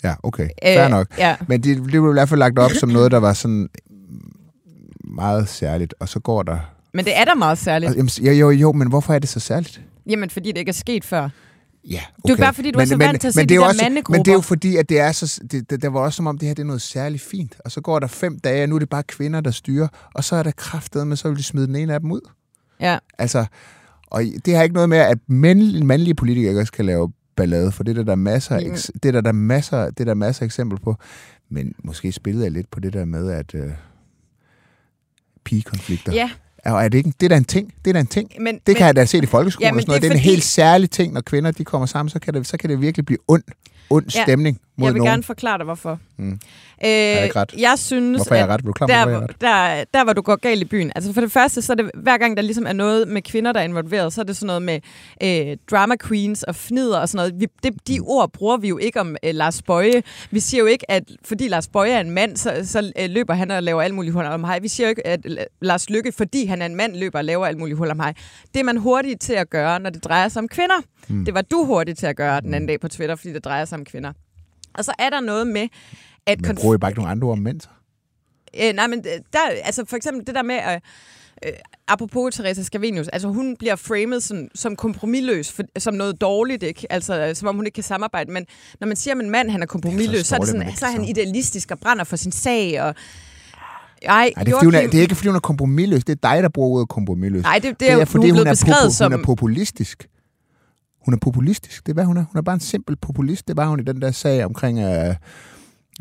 [0.04, 0.48] Ja, okay.
[0.62, 1.18] Fair nok.
[1.18, 1.36] Ja.
[1.48, 3.68] Men det, det blev i hvert fald lagt op som noget, der var sådan
[5.04, 6.58] meget særligt, og så går der...
[6.94, 7.96] Men det er da meget særligt.
[7.96, 9.80] Jamen, jo, jo, jo, men hvorfor er det så særligt?
[10.06, 11.28] Jamen, fordi det ikke er sket før.
[11.90, 13.54] Ja, Det er bare fordi, du er så vant til at se men de det
[13.54, 14.18] er jo der også, mandegrupper.
[14.18, 16.26] Men det er jo fordi, at det er så, det, det, der var også som
[16.26, 17.56] om, det her det er noget særligt fint.
[17.64, 19.88] Og så går der fem dage, og nu er det bare kvinder, der styrer.
[20.14, 22.20] Og så er der kraftet, men så vil de smide den ene af dem ud.
[22.80, 22.98] Ja.
[23.18, 23.44] Altså,
[24.06, 27.72] og det har ikke noget med, at mænd, mandlige politikere ikke også kan lave ballade,
[27.72, 28.72] for det er der, der er masser, Mm.
[28.72, 30.96] eks, det er der, der er masser, det er der masser af eksempler på.
[31.48, 33.70] Men måske spillede jeg lidt på det der med, at øh,
[35.44, 36.12] pigekonflikter.
[36.12, 36.30] Ja,
[36.64, 37.74] Og er det ikke, det er da en ting.
[37.84, 38.30] Det er da en ting.
[38.40, 40.02] men, Det men, kan jeg da se i folkeskolen Ja, og sådan noget.
[40.02, 42.18] det Det er er en fordi- helt særlig ting, når kvinder de kommer sammen, så
[42.18, 43.42] kan det, så kan det virkelig blive ond,
[43.90, 45.10] ond Ja, stemning mod jeg vil nogen.
[45.10, 45.98] gerne forklare dig, hvorfor.
[46.18, 46.32] Mm.
[46.84, 47.54] Øh, jeg ikke ret?
[47.58, 48.64] jeg synes, Hvorfor er jeg ret?
[48.64, 49.40] Du klar, er der, ret?
[49.40, 50.92] der, der, hvor du går galt i byen.
[50.94, 53.52] Altså for det første, så er det hver gang, der ligesom er noget med kvinder,
[53.52, 54.80] der er involveret, så er det sådan noget med
[55.22, 57.40] øh, drama queens og fnider og sådan noget.
[57.40, 60.02] Vi, det, de ord bruger vi jo ikke om øh, Lars Bøje.
[60.30, 63.34] Vi siger jo ikke, at fordi Lars Bøje er en mand, så, så øh, løber
[63.34, 64.58] han og laver alt muligt hul om hej.
[64.58, 67.24] Vi siger jo ikke, at øh, Lars Lykke, fordi han er en mand, løber og
[67.24, 68.14] laver alt muligt hul om hej.
[68.54, 70.82] Det er man hurtigt til at gøre, når det drejer sig om kvinder.
[71.08, 71.24] Mm.
[71.24, 73.64] Det var du hurtigt til at gøre den anden dag på Twitter, fordi det drejer
[73.64, 74.12] sig om kvinder.
[74.74, 75.68] Og så er der noget med,
[76.26, 77.68] at Men bruger I bare ikke nogle andre så?
[78.62, 80.80] Øh, nej, men der, altså for eksempel det der med, øh,
[81.46, 81.52] øh,
[81.88, 86.86] apropos Teresa Scavenius, altså hun bliver framet som, som kompromilløs, for, som noget dårligt, ikke?
[86.92, 88.32] Altså som om hun ikke kan samarbejde.
[88.32, 88.46] Men
[88.80, 90.90] når man siger om en mand, han er kompromilløs, så er, det sådan, så er
[90.90, 92.82] han idealistisk og brænder for sin sag.
[92.82, 92.94] Og,
[94.02, 96.04] ej, Nej, det er, hun er, det er ikke, fordi hun er kompromilløs.
[96.04, 97.42] Det er dig, der bruger ordet kompromilløs.
[97.42, 99.12] Nej, det, det er, jo fordi hun er hun blevet er, beskrevet popu- som...
[99.12, 100.06] hun er populistisk.
[101.04, 101.86] Hun er populistisk.
[101.86, 102.24] Det er, hvad hun er.
[102.32, 103.48] Hun er bare en simpel populist.
[103.48, 105.14] Det var hun i den der sag omkring øh,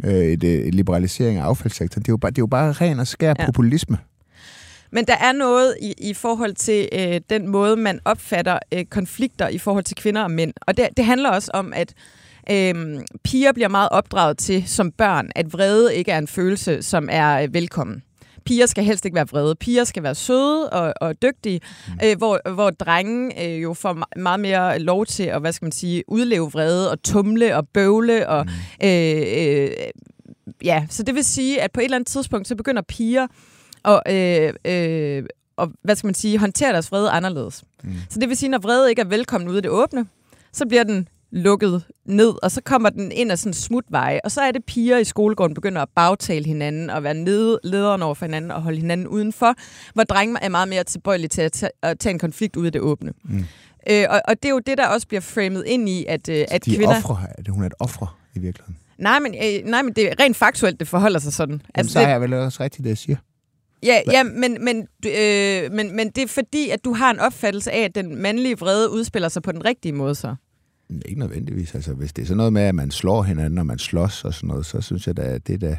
[0.04, 2.02] øh, et, øh, liberalisering af affaldssektoren.
[2.02, 3.46] Det er jo bare, det er jo bare ren og skær ja.
[3.46, 3.98] populisme.
[4.92, 9.48] Men der er noget i, i forhold til øh, den måde, man opfatter øh, konflikter
[9.48, 10.54] i forhold til kvinder og mænd.
[10.62, 11.94] Og det, det handler også om, at
[12.52, 17.10] øh, piger bliver meget opdraget til som børn, at vrede ikke er en følelse, som
[17.12, 18.04] er øh, velkommen.
[18.46, 19.56] Piger skal helst ikke være vrede.
[19.56, 21.94] Piger skal være søde og, og dygtige, mm.
[22.06, 25.66] øh, hvor, hvor drenge øh, jo får me- meget mere lov til at, hvad skal
[25.66, 28.30] man sige, udleve vrede og tumle og bøvle.
[28.30, 28.88] Og, mm.
[28.88, 29.70] øh, øh,
[30.64, 33.28] ja, så det vil sige, at på et eller andet tidspunkt, så begynder piger
[33.84, 35.24] og, øh, øh,
[35.58, 37.64] og hvad skal man sige, håndtere deres vrede anderledes.
[37.84, 37.94] Mm.
[38.10, 40.06] Så det vil sige, når vrede ikke er velkommen ude i det åbne,
[40.52, 44.32] så bliver den lukket ned, og så kommer den ind af sådan en smutveje, og
[44.32, 48.14] så er det piger i skolegården begynder at bagtale hinanden, og være nede, lederen over
[48.14, 49.56] for hinanden, og holde hinanden udenfor,
[49.94, 52.70] hvor drenge er meget mere tilbøjelige til at tage, at tage en konflikt ud i
[52.70, 53.14] det åbne.
[53.24, 53.46] Mm.
[53.90, 56.46] Øh, og, og det er jo det, der også bliver framet ind i, at, øh,
[56.48, 56.98] at De er kvinder...
[56.98, 57.18] ofre.
[57.38, 58.78] Er det, hun er et ofre i virkeligheden.
[58.98, 61.62] Nej, men, øh, nej, men det er rent faktuelt, det forholder sig sådan.
[61.76, 63.18] Altså, så det, er jeg vel også rigtigt, det jeg siger.
[63.84, 67.72] Ja, ja men, men, øh, men, men det er fordi, at du har en opfattelse
[67.72, 70.36] af, at den mandlige vrede udspiller sig på den rigtige måde så.
[71.06, 71.76] Ikke nødvendigvis.
[71.76, 74.34] Altså, hvis det er sådan noget med, at man slår hinanden, og man slås og
[74.34, 75.76] sådan noget, så synes jeg da, at det er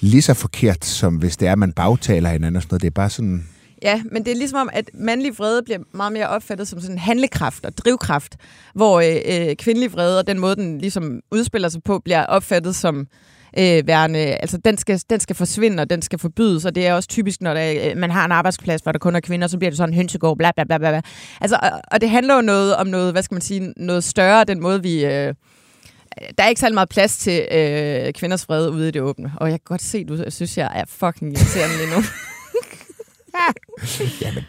[0.00, 2.82] lige så forkert, som hvis det er, at man bagtaler hinanden og sådan noget.
[2.82, 3.48] Det er bare sådan...
[3.82, 6.94] Ja, men det er ligesom om, at mandlig vrede bliver meget mere opfattet som sådan
[6.94, 8.36] en handlekraft og drivkraft,
[8.74, 12.76] hvor øh, øh, kvindelig vrede og den måde, den ligesom udspiller sig på, bliver opfattet
[12.76, 13.06] som
[13.58, 16.94] øh, værende, altså den skal, den skal forsvinde, og den skal forbydes, og det er
[16.94, 19.58] også typisk, når der, øh, man har en arbejdsplads, hvor der kun er kvinder, så
[19.58, 21.00] bliver det sådan hønsegård, bla bla bla bla.
[21.40, 24.44] Altså, og, og det handler jo noget om noget, hvad skal man sige, noget større,
[24.44, 25.04] den måde vi...
[25.04, 25.34] Øh,
[26.38, 29.32] der er ikke særlig meget plads til øh, kvinders fred ude i det åbne.
[29.36, 32.02] Og jeg kan godt se, du synes, jeg er fucking irriterende lige nu.
[34.22, 34.44] Jamen,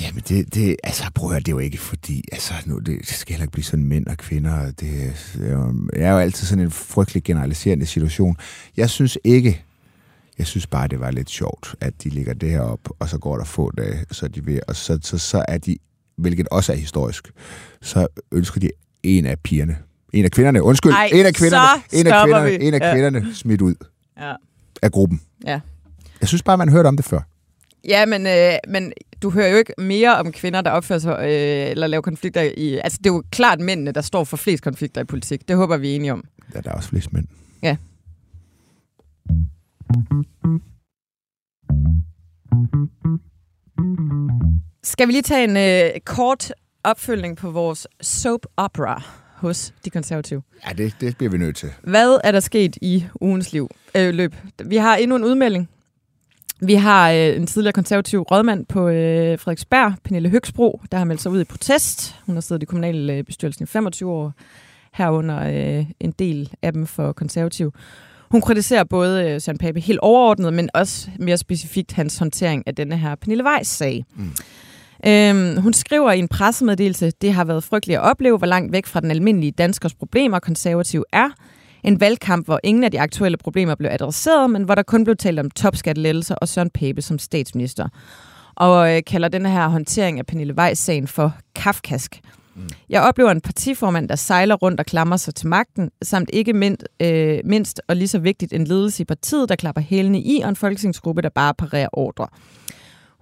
[0.00, 3.06] jamen det, det, altså prøv at høre, det er jo ikke fordi, altså nu, det
[3.06, 4.64] skal heller ikke blive sådan mænd og kvinder.
[4.66, 8.36] Det, det er, jo, er jo altid sådan en frygtelig generaliserende situation.
[8.76, 9.64] Jeg synes ikke,
[10.38, 13.18] jeg synes bare, det var lidt sjovt, at de ligger det her op, og så
[13.18, 15.76] går der få dage, så er de ved, og så, så, så er de,
[16.16, 17.30] hvilket også er historisk,
[17.82, 18.70] så ønsker de
[19.02, 19.76] en af pigerne,
[20.12, 22.66] en af kvinderne, undskyld, Ej, en af kvinderne, en af kvinderne, vi.
[22.66, 22.92] en af Ja.
[22.92, 23.74] kvinderne smidt ud
[24.20, 24.34] ja.
[24.82, 25.20] af gruppen.
[25.46, 25.60] ja.
[26.20, 27.20] Jeg synes bare, man hørte om det før.
[27.88, 31.70] Ja, men, øh, men du hører jo ikke mere om kvinder, der opfører sig øh,
[31.70, 32.80] eller laver konflikter i...
[32.84, 35.48] Altså, det er jo klart mændene, der står for flest konflikter i politik.
[35.48, 36.24] Det håber vi er enige om.
[36.54, 37.26] Ja, der er også flest mænd.
[37.62, 37.76] Ja.
[44.84, 46.52] Skal vi lige tage en øh, kort
[46.84, 49.02] opfølgning på vores soap opera
[49.36, 50.42] hos de konservative?
[50.66, 51.72] Ja, det, det bliver vi nødt til.
[51.82, 54.34] Hvad er der sket i ugens liv, øh, løb?
[54.64, 55.68] Vi har endnu en udmelding.
[56.64, 61.22] Vi har øh, en tidligere konservativ rådmand på øh, Frederiksberg, Pernille Høgsbro, der har meldt
[61.22, 62.16] sig ud i protest.
[62.26, 64.32] Hun har siddet i kommunalbestyrelsen i 25 år,
[64.92, 67.72] herunder øh, en del af dem for konservativ.
[68.30, 72.74] Hun kritiserer både øh, Søren Pape helt overordnet, men også mere specifikt hans håndtering af
[72.74, 74.04] denne her Pernille Weiss sag.
[74.16, 74.30] Mm.
[75.06, 78.86] Øhm, hun skriver i en pressemeddelelse, det har været frygteligt at opleve, hvor langt væk
[78.86, 81.28] fra den almindelige danskers problemer konservativ er.
[81.82, 85.16] En valgkamp, hvor ingen af de aktuelle problemer blev adresseret, men hvor der kun blev
[85.16, 87.88] talt om topskattelettelser og Søren Pape som statsminister.
[88.54, 92.20] Og øh, kalder denne her håndtering af Pernille Weiss-sagen for kafkask.
[92.54, 92.68] Mm.
[92.88, 96.88] Jeg oplever en partiformand, der sejler rundt og klamrer sig til magten, samt ikke mindst,
[97.00, 100.48] øh, mindst og lige så vigtigt en ledelse i partiet, der klapper hælene i, og
[100.48, 102.26] en folketingsgruppe, der bare parerer ordre.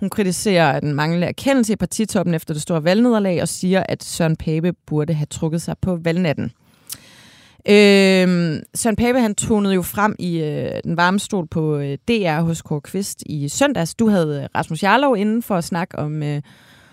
[0.00, 4.36] Hun kritiserer den manglende erkendelse i partitoppen efter det store valgnederlag og siger, at Søren
[4.36, 6.52] Pape burde have trukket sig på valgnatten.
[7.68, 12.40] Øhm, Søren Pape han tonede jo frem i øh, den varme stol på øh, DR
[12.40, 13.94] hos Kåre Kvist i søndags.
[13.94, 16.42] Du havde øh, Rasmus Jarlov inden for at snakke om, øh,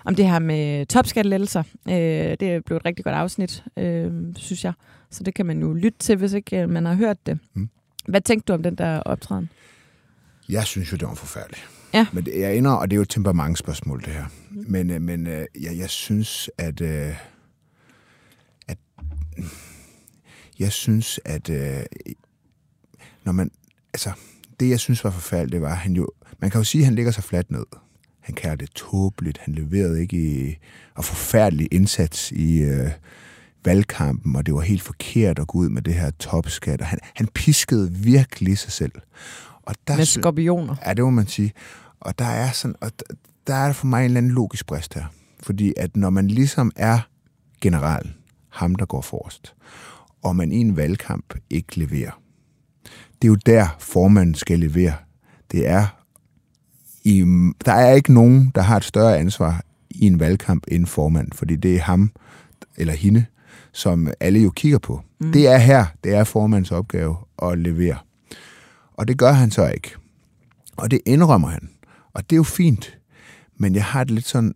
[0.06, 1.64] om det her med topskattelettelser.
[1.90, 1.94] Øh,
[2.40, 4.74] det blev et rigtig godt afsnit, øh, synes jeg.
[5.12, 7.40] Så det kan man jo lytte til, hvis ikke øh, man har hørt det.
[7.54, 7.70] Mm.
[8.08, 9.50] Hvad tænkte du om den der optræden?
[10.50, 11.70] Jeg synes jo, det var forfærdeligt.
[11.94, 12.08] Ja.
[12.14, 14.26] Men det, jeg ender, og det er jo et temperamentsspørgsmål, det her.
[14.50, 16.82] Men, øh, men øh, jeg, jeg synes, at...
[16.82, 17.14] Øh,
[18.68, 18.78] at
[20.60, 21.50] jeg synes, at...
[21.50, 21.84] Øh,
[23.24, 23.52] når man...
[23.94, 24.12] Altså,
[24.60, 26.10] det jeg synes var forfærdeligt, det var, at han jo...
[26.40, 27.66] Man kan jo sige, at han ligger sig fladt ned.
[28.20, 29.38] Han kalder det tåbeligt.
[29.38, 30.58] Han leverede ikke i...
[30.96, 32.58] Og forfærdelig indsats i...
[32.58, 32.92] Øh,
[33.66, 36.82] valgkampen, og det var helt forkert at gå ud med det her topskat.
[36.82, 38.92] Og han, han piskede virkelig sig selv.
[39.64, 40.76] Og der Med skorpioner.
[40.86, 41.54] Ja, det må man sige.
[42.00, 43.16] Og der er sådan, og d-
[43.48, 45.06] der er for mig en eller anden logisk brist her.
[45.40, 47.00] Fordi at når man ligesom er
[47.62, 48.14] general,
[48.50, 49.56] ham der går forrest,
[50.24, 52.22] og man i en valgkamp ikke leverer,
[53.22, 54.94] det er jo der formanden skal levere.
[55.52, 55.88] Det er
[57.04, 57.20] i,
[57.66, 61.56] der er ikke nogen, der har et større ansvar i en valgkamp end formanden, fordi
[61.56, 62.12] det er ham
[62.78, 63.26] eller hende,
[63.72, 65.02] som alle jo kigger på.
[65.20, 65.32] Mm.
[65.32, 67.98] Det er her, det er formandens opgave at levere.
[68.94, 69.96] Og det gør han så ikke.
[70.78, 71.70] Og det indrømmer han.
[72.14, 72.98] Og det er jo fint.
[73.58, 74.56] Men jeg har det lidt sådan,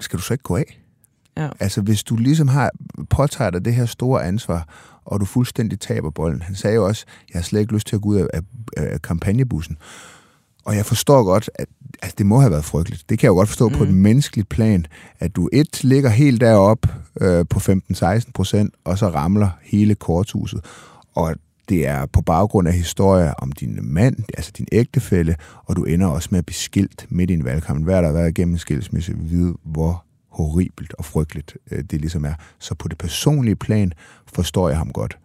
[0.00, 0.80] skal du så ikke gå af?
[1.36, 1.48] Ja.
[1.60, 2.70] Altså hvis du ligesom har
[3.16, 4.68] påtaget dig det her store ansvar,
[5.04, 6.42] og du fuldstændig taber bolden.
[6.42, 8.40] Han sagde jo også, jeg har slet ikke lyst til at gå ud af, af,
[8.76, 9.76] af kampagnebussen.
[10.64, 11.68] Og jeg forstår godt, at
[12.02, 13.04] altså, det må have været frygteligt.
[13.08, 13.74] Det kan jeg jo godt forstå mm.
[13.74, 14.86] på et menneskeligt plan,
[15.20, 16.86] at du et ligger helt derop
[17.20, 20.60] øh, på 15-16 procent, og så ramler hele korthuset.
[21.14, 21.34] Og
[21.68, 26.06] det er på baggrund af historier om din mand, altså din ægtefælle, og du ender
[26.06, 27.84] også med at blive skilt midt i en valgkamp.
[27.84, 30.04] Hver der har været igennem en skilsmisse, vide, hvor
[30.34, 32.34] horribelt og frygteligt øh, det ligesom er.
[32.58, 33.92] Så på det personlige plan
[34.34, 35.18] forstår jeg ham godt.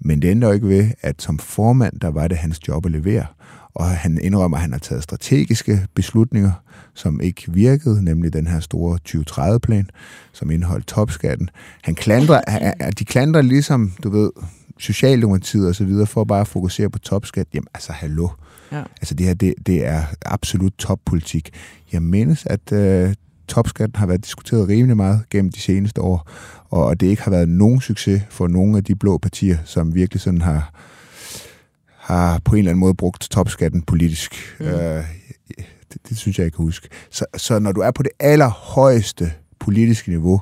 [0.00, 3.26] Men det ændrer ikke ved, at som formand, der var det hans job at levere.
[3.74, 6.52] Og han indrømmer, at han har taget strategiske beslutninger,
[6.94, 9.90] som ikke virkede, nemlig den her store 2030-plan,
[10.32, 11.50] som indeholdt topskatten.
[11.82, 12.40] Han klandrer,
[12.98, 14.30] de klandrer ligesom, du ved,
[14.78, 17.46] Socialdemokratiet og så videre, for bare at fokusere på topskat.
[17.54, 18.28] Jamen, altså, hallo.
[18.72, 18.82] Ja.
[19.00, 21.50] Altså, det her, det, det er absolut toppolitik.
[21.92, 23.14] Jeg mindes, at øh,
[23.50, 26.30] topskatten har været diskuteret rimelig meget gennem de seneste år,
[26.68, 30.20] og det ikke har været nogen succes for nogle af de blå partier, som virkelig
[30.20, 30.74] sådan har,
[31.96, 34.56] har på en eller anden måde brugt topskatten politisk.
[34.60, 34.66] Mm.
[34.66, 35.04] Øh,
[35.92, 36.88] det, det synes jeg, jeg kan huske.
[37.10, 40.40] Så, så når du er på det allerhøjeste politiske niveau,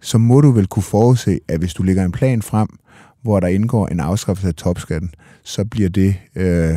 [0.00, 2.68] så må du vel kunne forudse, at hvis du lægger en plan frem,
[3.22, 5.14] hvor der indgår en afskaffelse af topskatten,
[5.44, 6.16] så bliver det...
[6.36, 6.74] Øh,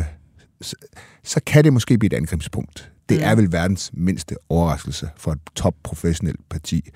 [0.60, 0.76] så,
[1.24, 2.93] så kan det måske blive et angrebspunkt.
[3.08, 3.24] Det mm.
[3.24, 6.90] er vel verdens mindste overraskelse for et topprofessionelt parti.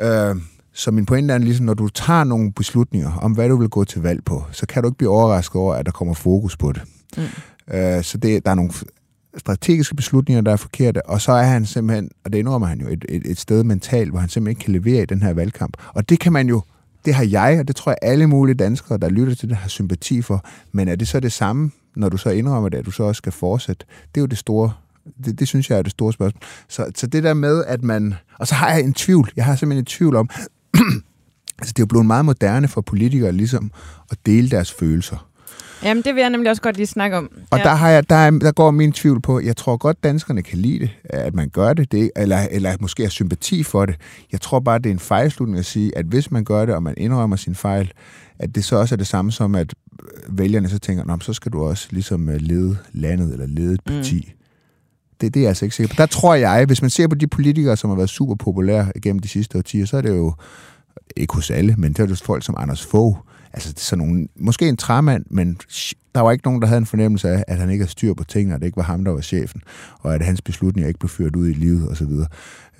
[0.00, 0.36] Øh,
[0.72, 3.84] så min pointe er ligesom, når du tager nogle beslutninger om, hvad du vil gå
[3.84, 6.72] til valg på, så kan du ikke blive overrasket over, at der kommer fokus på
[6.72, 6.82] det.
[7.16, 7.74] Mm.
[7.74, 8.72] Øh, så det, der er nogle
[9.36, 12.88] strategiske beslutninger, der er forkerte, og så er han simpelthen, og det indrømmer han jo,
[12.88, 15.76] et, et, et sted mentalt, hvor han simpelthen ikke kan levere i den her valgkamp.
[15.88, 16.62] Og det kan man jo,
[17.04, 19.68] det har jeg, og det tror jeg alle mulige danskere, der lytter til det, har
[19.68, 20.44] sympati for.
[20.72, 23.18] Men er det så det samme, når du så indrømmer det, at du så også
[23.18, 23.86] skal fortsætte?
[24.14, 24.72] Det er jo det store
[25.24, 26.42] det, det synes jeg er det store spørgsmål.
[26.68, 28.14] Så, så det der med, at man...
[28.38, 29.30] Og så har jeg en tvivl.
[29.36, 30.30] Jeg har simpelthen en tvivl om...
[31.58, 33.72] altså, det er jo blevet meget moderne for politikere ligesom
[34.10, 35.28] at dele deres følelser.
[35.82, 37.30] Jamen, det vil jeg nemlig også godt lige snakke om.
[37.50, 37.64] Og ja.
[37.64, 40.58] der, har jeg, der, er, der går min tvivl på, jeg tror godt, danskerne kan
[40.58, 43.96] lide det, at man gør det, det eller, eller måske har sympati for det.
[44.32, 46.82] Jeg tror bare, det er en fejlslutning at sige, at hvis man gør det, og
[46.82, 47.92] man indrømmer sin fejl,
[48.38, 49.74] at det så også er det samme som, at
[50.28, 53.82] vælgerne så tænker, Nå, så skal du også ligesom øh, lede landet, eller lede et
[53.84, 54.28] parti.
[54.28, 54.41] Mm.
[55.22, 55.98] Det, det er jeg altså ikke sikker på.
[55.98, 59.18] Der tror jeg, hvis man ser på de politikere, som har været super populære gennem
[59.18, 60.34] de sidste årtier, så er det jo,
[61.16, 63.16] ikke hos alle, men det er jo folk som Anders Fogh,
[63.52, 65.58] altså sådan nogle, måske en træmand, men
[66.14, 68.24] der var ikke nogen, der havde en fornemmelse af, at han ikke havde styr på
[68.24, 69.62] tingene, og det ikke var ham, der var chefen,
[70.00, 72.10] og at hans beslutninger ikke blev ført ud i livet osv.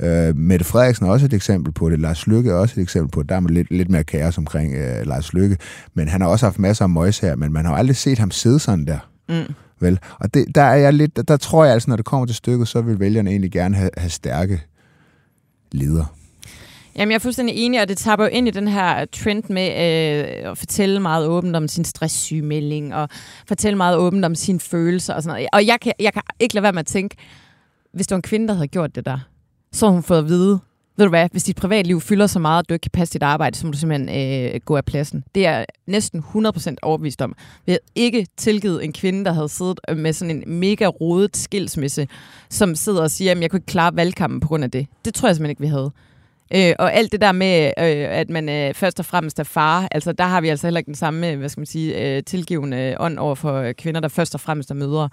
[0.06, 2.00] Øh, Mette Frederiksen er også et eksempel på det.
[2.00, 3.28] Lars Lykke er også et eksempel på det.
[3.28, 5.56] Der er lidt, lidt mere kaos omkring øh, Lars Lykke,
[5.94, 8.30] men han har også haft masser af møjs her, men man har aldrig set ham
[8.30, 8.98] sidde sådan der.
[9.28, 9.54] Mm.
[9.82, 9.98] Vel?
[10.20, 12.36] Og det, der er jeg lidt, der, der tror jeg altså, når det kommer til
[12.36, 14.62] stykket, så vil vælgerne egentlig gerne have, have stærke
[15.72, 16.06] ledere.
[16.96, 19.68] Jamen, jeg er fuldstændig enig, og det tapper jo ind i den her trend med
[19.68, 23.08] øh, at fortælle meget åbent om sin stresssygemelding, og
[23.48, 25.48] fortælle meget åbent om sine følelser og sådan noget.
[25.52, 27.16] Og jeg kan, jeg kan ikke lade være med at tænke,
[27.94, 29.18] hvis det var en kvinde, der havde gjort det der,
[29.72, 30.60] så havde hun fået at vide,
[30.96, 33.22] ved du hvad, hvis dit privatliv fylder så meget, at du ikke kan passe dit
[33.22, 34.08] arbejde, så må du simpelthen
[34.54, 35.24] øh, gå af pladsen.
[35.34, 37.34] Det er næsten 100% overbevist om.
[37.66, 42.08] Vi havde ikke tilgivet en kvinde, der havde siddet med sådan en mega rodet skilsmisse,
[42.50, 44.86] som sidder og siger, at jeg kunne ikke klare valgkampen på grund af det.
[45.04, 45.92] Det tror jeg simpelthen ikke, vi havde.
[46.54, 49.88] Øh, og alt det der med, øh, at man øh, først og fremmest er far,
[49.90, 52.96] altså der har vi altså heller ikke den samme, hvad skal man sige, øh, tilgivende
[53.00, 55.08] ånd over for kvinder, der først og fremmest er mødre.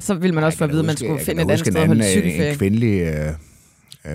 [0.00, 1.86] Så vil man også få at vide, at man skulle finde et andet sted at
[1.86, 2.50] holde cykelferie.
[2.50, 3.32] En kvindelig øh,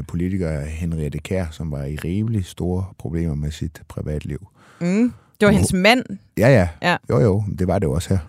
[0.07, 4.47] politiker, Henriette Kær, som var i rimelig store problemer med sit privatliv.
[4.81, 5.13] Mm.
[5.39, 6.03] Det var hendes mand?
[6.37, 6.67] Ja, ja.
[6.81, 6.97] ja.
[7.09, 7.43] Jo, jo.
[7.59, 8.19] Det var det også her.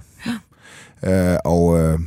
[1.02, 1.32] Ja.
[1.32, 1.78] Øh, og...
[1.78, 1.98] Øh,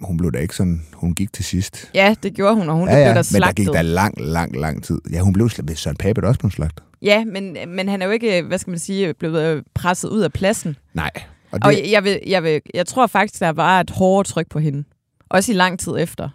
[0.00, 1.90] hun blev da ikke sådan, hun gik til sidst.
[1.94, 3.58] Ja, det gjorde hun, og hun ja, ja, blev da slagtet.
[3.58, 5.00] men der gik da lang, lang, lang tid.
[5.12, 5.78] Ja, hun blev slagtet.
[5.78, 6.84] Søren Pape også blev slagtet.
[7.02, 10.32] Ja, men, men han er jo ikke, hvad skal man sige, blevet presset ud af
[10.32, 10.76] pladsen.
[10.94, 11.10] Nej.
[11.50, 11.64] Og, det...
[11.64, 14.84] og jeg, vil, jeg, vil, jeg tror faktisk, der var et hårdere tryk på hende.
[15.28, 16.28] Også i lang tid efter.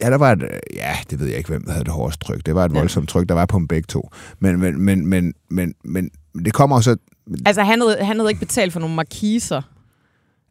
[0.00, 2.46] Ja, der var et, ja, det ved jeg ikke, hvem der havde det hårdeste tryk.
[2.46, 2.78] Det var et ja.
[2.78, 4.10] voldsomt tryk, der var på dem begge to.
[4.38, 6.10] Men, men, men, men, men, men
[6.44, 6.96] det kommer også...
[7.46, 9.62] Altså, han havde, han havde ikke betalt for nogle markiser.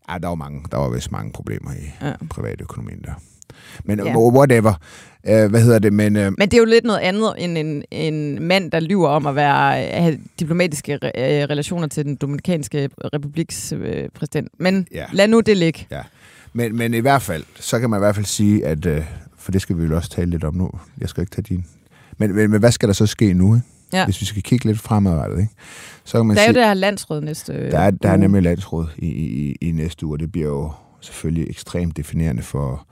[0.10, 2.14] Ja, der var, mange, der var vist mange problemer i ja.
[2.30, 3.14] privatøkonomien der.
[3.84, 4.18] Men ja.
[4.18, 4.74] whatever.
[5.30, 5.94] Uh, hvad hedder det?
[5.94, 9.10] Men, uh, Men det er jo lidt noget andet end en, en mand, der lyver
[9.10, 11.10] om at være, have diplomatiske re-
[11.52, 13.80] relationer til den Dominikanske Republiks uh,
[14.14, 14.50] præsident.
[14.58, 15.06] Men ja.
[15.14, 15.88] lad nu det ligge.
[15.92, 16.02] Ja.
[16.54, 18.86] Men, men i hvert fald, så kan man i hvert fald sige, at,
[19.42, 20.70] for det skal vi jo også tale lidt om nu,
[21.02, 21.66] jeg skal ikke tage din.
[22.18, 23.56] Men, men, men hvad skal der så ske nu?
[23.56, 23.68] Ikke?
[23.94, 24.06] Ja.
[24.06, 25.54] Hvis vi skal kigge lidt fremadrettet, ikke?
[26.04, 28.18] så kan man Der er sige, jo det her landsråd næste Der er, der er
[28.18, 30.72] nemlig landsråd i, i, i næste uge, og det bliver jo
[31.02, 32.88] selvfølgelig ekstremt definerende for,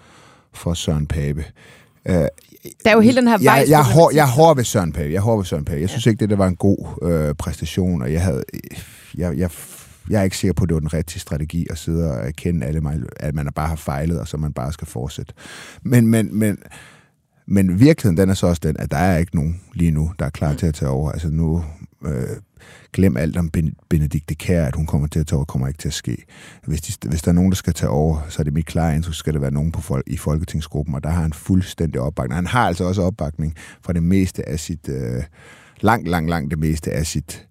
[0.54, 1.46] for Søren Pape.
[2.10, 2.30] Uh, der
[2.86, 3.54] er jo hele den her vej.
[3.54, 5.10] Jeg, jeg, jeg, jeg er hård ved Søren Pape.
[5.10, 5.76] Jeg er hård ved Søren Pape.
[5.76, 5.88] Jeg ja.
[5.88, 8.44] synes ikke, det der var en god øh, præstation, og jeg havde...
[9.18, 9.50] Jeg, jeg,
[10.10, 12.66] jeg er ikke sikker på, at det var den rigtige strategi at sidde og erkende,
[12.66, 15.34] alle mig, at man bare har fejlet, og så man bare skal fortsætte.
[15.84, 16.58] Men, men, men,
[17.46, 20.26] men virkeligheden den er så også den, at der er ikke nogen lige nu, der
[20.26, 21.12] er klar til at tage over.
[21.12, 21.64] Altså nu,
[22.06, 22.38] øh,
[22.94, 23.52] glem alt om
[23.90, 26.26] Benedikte Kær, at hun kommer til at tage over, kommer ikke til at ske.
[26.68, 28.96] Hvis, de, hvis der er nogen, der skal tage over, så er det mit klare
[28.96, 32.36] indtryk, skal der være nogen på folk, i Folketingsgruppen, og der har han fuldstændig opbakning.
[32.36, 35.24] Han har altså også opbakning fra det meste af sit, øh,
[35.82, 37.49] langt, langt, langt det meste af sit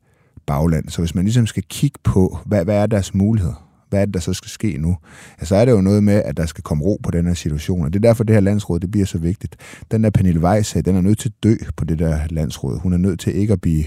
[0.48, 0.88] bagland.
[0.88, 3.68] Så hvis man ligesom skal kigge på, hvad, hvad er deres muligheder?
[3.88, 4.96] hvad er det, der så skal ske nu?
[5.40, 7.34] Ja, så er det jo noget med, at der skal komme ro på den her
[7.34, 9.56] situation, og det er derfor, det her landsråd, det bliver så vigtigt.
[9.90, 12.80] Den der Pernille Weiss, den er nødt til at dø på det der landsråd.
[12.80, 13.84] Hun er nødt til ikke at blive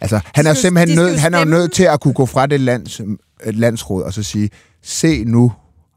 [0.00, 3.00] Altså, han er simpelthen nødt, han er nødt til at kunne gå fra det lands,
[3.44, 4.50] landsråd og så sige,
[4.82, 5.52] se nu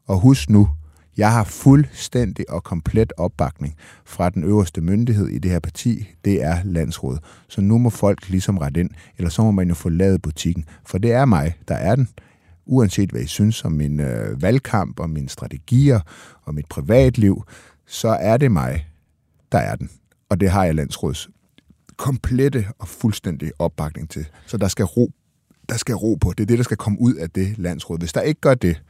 [0.06, 0.68] og husk nu,
[1.16, 6.08] jeg har fuldstændig og komplet opbakning fra den øverste myndighed i det her parti.
[6.24, 7.22] Det er landsrådet.
[7.48, 10.64] Så nu må folk ligesom rette ind, eller så må man jo forlade butikken.
[10.86, 12.08] For det er mig, der er den.
[12.66, 16.00] Uanset hvad I synes om min øh, valgkamp, og mine strategier,
[16.42, 17.42] og mit privatliv,
[17.86, 18.86] så er det mig,
[19.52, 19.90] der er den.
[20.28, 21.28] Og det har jeg landsråds
[21.96, 24.26] komplette og fuldstændig opbakning til.
[24.46, 25.10] Så der skal ro,
[25.68, 26.30] der skal ro på.
[26.30, 27.98] Det er det, der skal komme ud af det landsråd.
[27.98, 28.82] Hvis der ikke gør det,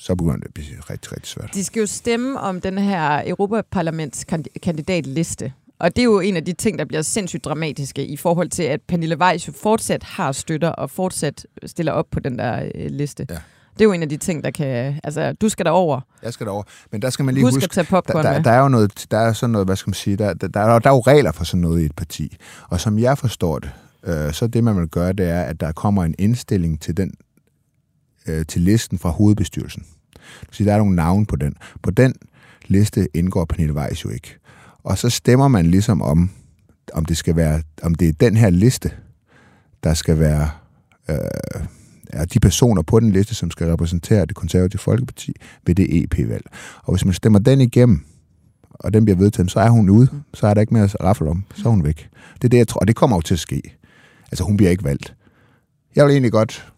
[0.00, 1.50] så begynder det at blive rigtig, rigtig svært.
[1.54, 5.52] De skal jo stemme om den her Europaparlamentskandidatliste.
[5.78, 8.62] Og det er jo en af de ting, der bliver sindssygt dramatiske i forhold til,
[8.62, 12.90] at Pernille Weiss jo fortsat har støtter og fortsat stiller op på den der øh,
[12.90, 13.26] liste.
[13.30, 13.36] Ja.
[13.74, 15.00] Det er jo en af de ting, der kan...
[15.04, 16.00] Altså, du skal derover.
[16.22, 16.62] Jeg skal derover.
[16.92, 17.64] Men der skal man lige Husk huske...
[17.64, 19.88] at tage popcorn der, der, der, er jo noget, der er sådan noget, hvad skal
[19.88, 21.96] man sige, der, der, der, er, der er jo regler for sådan noget i et
[21.96, 22.36] parti.
[22.68, 23.70] Og som jeg forstår det,
[24.04, 27.12] øh, så det man vil gøre, det er, at der kommer en indstilling til den
[28.28, 29.84] øh, til listen fra hovedbestyrelsen.
[30.50, 31.54] Så der er nogle navne på den.
[31.82, 32.14] På den
[32.66, 34.36] liste indgår Pernille Weiss jo ikke.
[34.82, 36.30] Og så stemmer man ligesom om,
[36.92, 38.90] om det skal være, om det er den her liste,
[39.84, 40.50] der skal være
[41.10, 41.64] øh,
[42.14, 45.32] er de personer på den liste, som skal repræsentere det konservative folkeparti
[45.66, 46.44] ved det EP-valg.
[46.82, 48.04] Og hvis man stemmer den igennem,
[48.70, 50.08] og den bliver vedtaget, så er hun ude.
[50.34, 51.44] Så er der ikke mere at raffle om.
[51.54, 52.08] Så er hun væk.
[52.34, 52.78] Det er det, jeg tror.
[52.80, 53.62] Og det kommer jo til at ske.
[54.30, 55.14] Altså, hun bliver ikke valgt.
[55.96, 56.73] Jeg vil egentlig godt...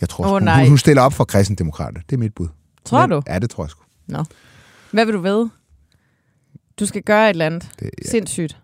[0.00, 0.60] Jeg tror, oh, nej.
[0.60, 2.00] hun, hun stiller op for kristendemokrater.
[2.10, 2.48] Det er mit bud.
[2.84, 3.22] Tror Men- du?
[3.26, 3.82] Ja, det tror jeg sgu.
[4.90, 5.48] Hvad vil du ved?
[6.80, 7.62] Du skal gøre et eller andet.
[7.78, 8.56] Det, jeg, Sindssygt.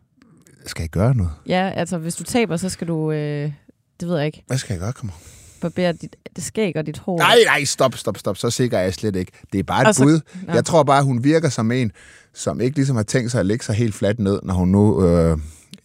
[0.66, 1.32] skal jeg gøre noget?
[1.46, 3.12] Ja, altså hvis du taber, så skal du...
[3.12, 3.52] Øh,
[4.00, 4.44] det ved jeg ikke.
[4.46, 4.92] Hvad skal jeg gøre?
[4.92, 5.14] Kom on.
[5.60, 7.18] Barbere dit det skæg og dit hår.
[7.18, 8.36] Nej, nej, stop, stop, stop.
[8.36, 9.32] Så sikker er jeg slet ikke.
[9.52, 10.20] Det er bare et Og så- bud.
[10.46, 10.52] Nå.
[10.52, 11.92] Jeg tror bare, hun virker som en,
[12.34, 15.06] som ikke ligesom har tænkt sig at lægge sig helt fladt ned, når hun nu
[15.06, 15.38] øh,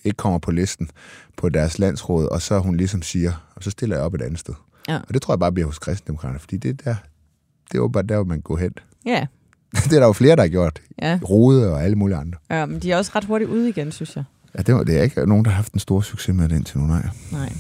[0.03, 0.89] ikke kommer på listen
[1.37, 4.39] på deres landsråd, og så hun ligesom siger, og så stiller jeg op et andet
[4.39, 4.53] sted.
[4.87, 4.97] Ja.
[4.97, 6.95] Og det tror jeg bare bliver hos kristendemokraterne, fordi det er der,
[7.71, 8.71] det er bare der, hvor man går hen.
[9.05, 9.27] Ja,
[9.83, 10.81] det er der jo flere, der har gjort.
[11.01, 11.19] ja.
[11.29, 12.37] Rode og alle mulige andre.
[12.49, 12.65] ja.
[12.65, 14.23] men de er også ret hurtigt ude igen, synes jeg.
[14.57, 16.55] Ja, det, var, det er ikke nogen, der har haft en stor succes med det
[16.55, 17.09] indtil nu, nej.
[17.31, 17.53] Nej.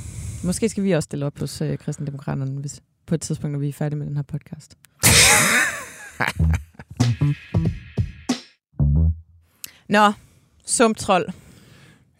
[0.43, 3.69] Måske skal vi også stille op hos øh, kristendemokraterne, hvis på et tidspunkt, når vi
[3.69, 4.77] er færdige med den her podcast.
[9.89, 10.11] Nå,
[10.65, 11.25] sumtrold.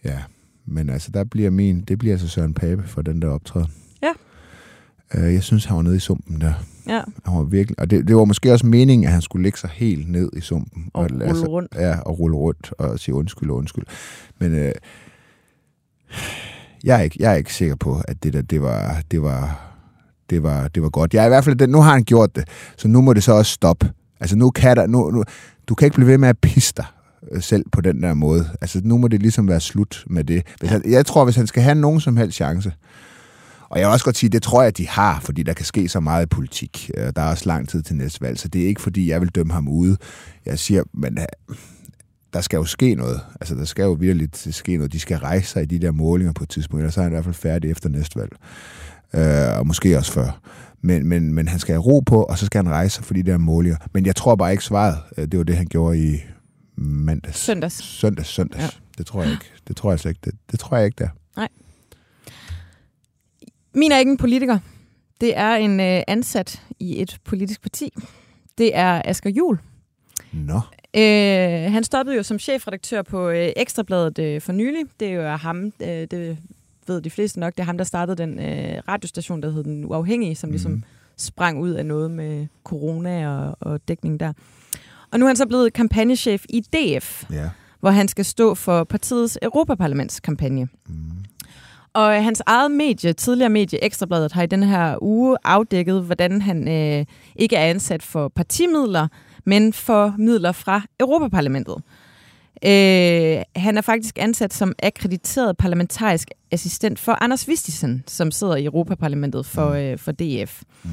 [0.04, 0.24] Ja,
[0.66, 3.72] men altså, der bliver min, det bliver altså Søren Pape for den der optræden.
[5.16, 6.54] Øh, jeg synes, han var nede i sumpen der.
[6.88, 9.58] Ja, Han var virkelig, og det, det var måske også meningen, at han skulle lægge
[9.60, 10.90] sig helt ned i sumpen.
[10.94, 11.76] og lade rulle sig- rundt.
[11.76, 13.84] Ja, og rulle rundt og sige undskyld og undskyld.
[14.40, 14.72] Men øh,
[16.84, 19.74] jeg, er ikke, jeg er ikke sikker på, at det der, det var, det var,
[20.30, 21.14] det var, det var godt.
[21.14, 22.44] Jeg er i hvert fald, nu har han gjort det,
[22.78, 23.92] så nu må det så også stoppe.
[24.20, 25.24] Altså nu kan der, nu, nu,
[25.70, 26.86] du kan ikke blive ved med at pisse dig
[27.32, 28.46] øh, selv på den der måde.
[28.62, 30.44] Altså nu må det ligesom være slut med det.
[30.60, 32.74] Hvis han, jeg tror, hvis han skal have nogen som helst chance,
[33.70, 35.66] og jeg vil også godt sige, det tror jeg, at de har, fordi der kan
[35.66, 36.92] ske så meget i politik.
[36.98, 39.22] Øh, Der er også lang tid til næste valg, så det er ikke, fordi jeg
[39.22, 39.98] vil dømme ham ude.
[40.46, 41.56] Jeg siger, men øh,
[42.34, 43.22] der skal jo ske noget.
[43.42, 44.94] Altså, der skal jo virkelig ske noget.
[44.94, 47.14] De skal rejse sig i de der målinger på et tidspunkt, ellers er han i
[47.14, 48.32] hvert fald færdig efter næste valg.
[49.14, 50.40] Øh, og måske også før.
[50.82, 53.14] Men, men, men han skal have ro på, og så skal han rejse sig for
[53.14, 53.78] de der målinger.
[53.94, 54.98] Men jeg tror bare ikke svaret.
[55.18, 56.18] øh, Det var det, han gjorde i
[56.78, 57.40] mandags.
[57.40, 57.84] Søndags.
[57.84, 58.64] Søndags, søndags.
[58.64, 58.70] Ja.
[58.98, 59.46] Det tror jeg ikke.
[59.68, 60.22] Det tror jeg altså ikke.
[60.26, 61.10] Det, det tror jeg ikke, der.
[63.74, 64.60] Min er ikke en politiker.
[65.22, 67.94] Det er en øh, ansat i et politisk parti.
[68.58, 69.58] Det er Asger Jul.
[70.34, 70.62] Nå.
[70.96, 74.84] Øh, han stoppede jo som chefredaktør på øh, Ekstrabladet øh, for nylig.
[75.00, 76.38] Det er jo ham, øh, det
[76.88, 79.86] ved de fleste nok, det er ham, der startede den øh, radiostation, der hed Den
[79.86, 80.84] Uafhængige, som ligesom Mhm.
[81.18, 84.34] sprang ud af noget med corona og, og dækning der.
[85.12, 87.50] Og nu er han så blevet kampagnechef i DF, Ja.
[87.80, 90.68] hvor han skal stå for partiets Europaparlamentskampagne.
[90.88, 90.96] Mm.
[91.98, 96.42] Og øh, hans eget medie, tidligere medie Ekstrabladet, har i den her uge afdækket, hvordan
[96.42, 99.08] han øh, ikke er ansat for partimidler,
[99.46, 101.76] men for midler fra Europaparlamentet.
[102.66, 108.66] Øh, han er faktisk ansat som akkrediteret parlamentarisk assistent for Anders Vistisen, som sidder i
[108.66, 110.62] Europaparlamentet for, øh, for DF.
[110.84, 110.90] Mm.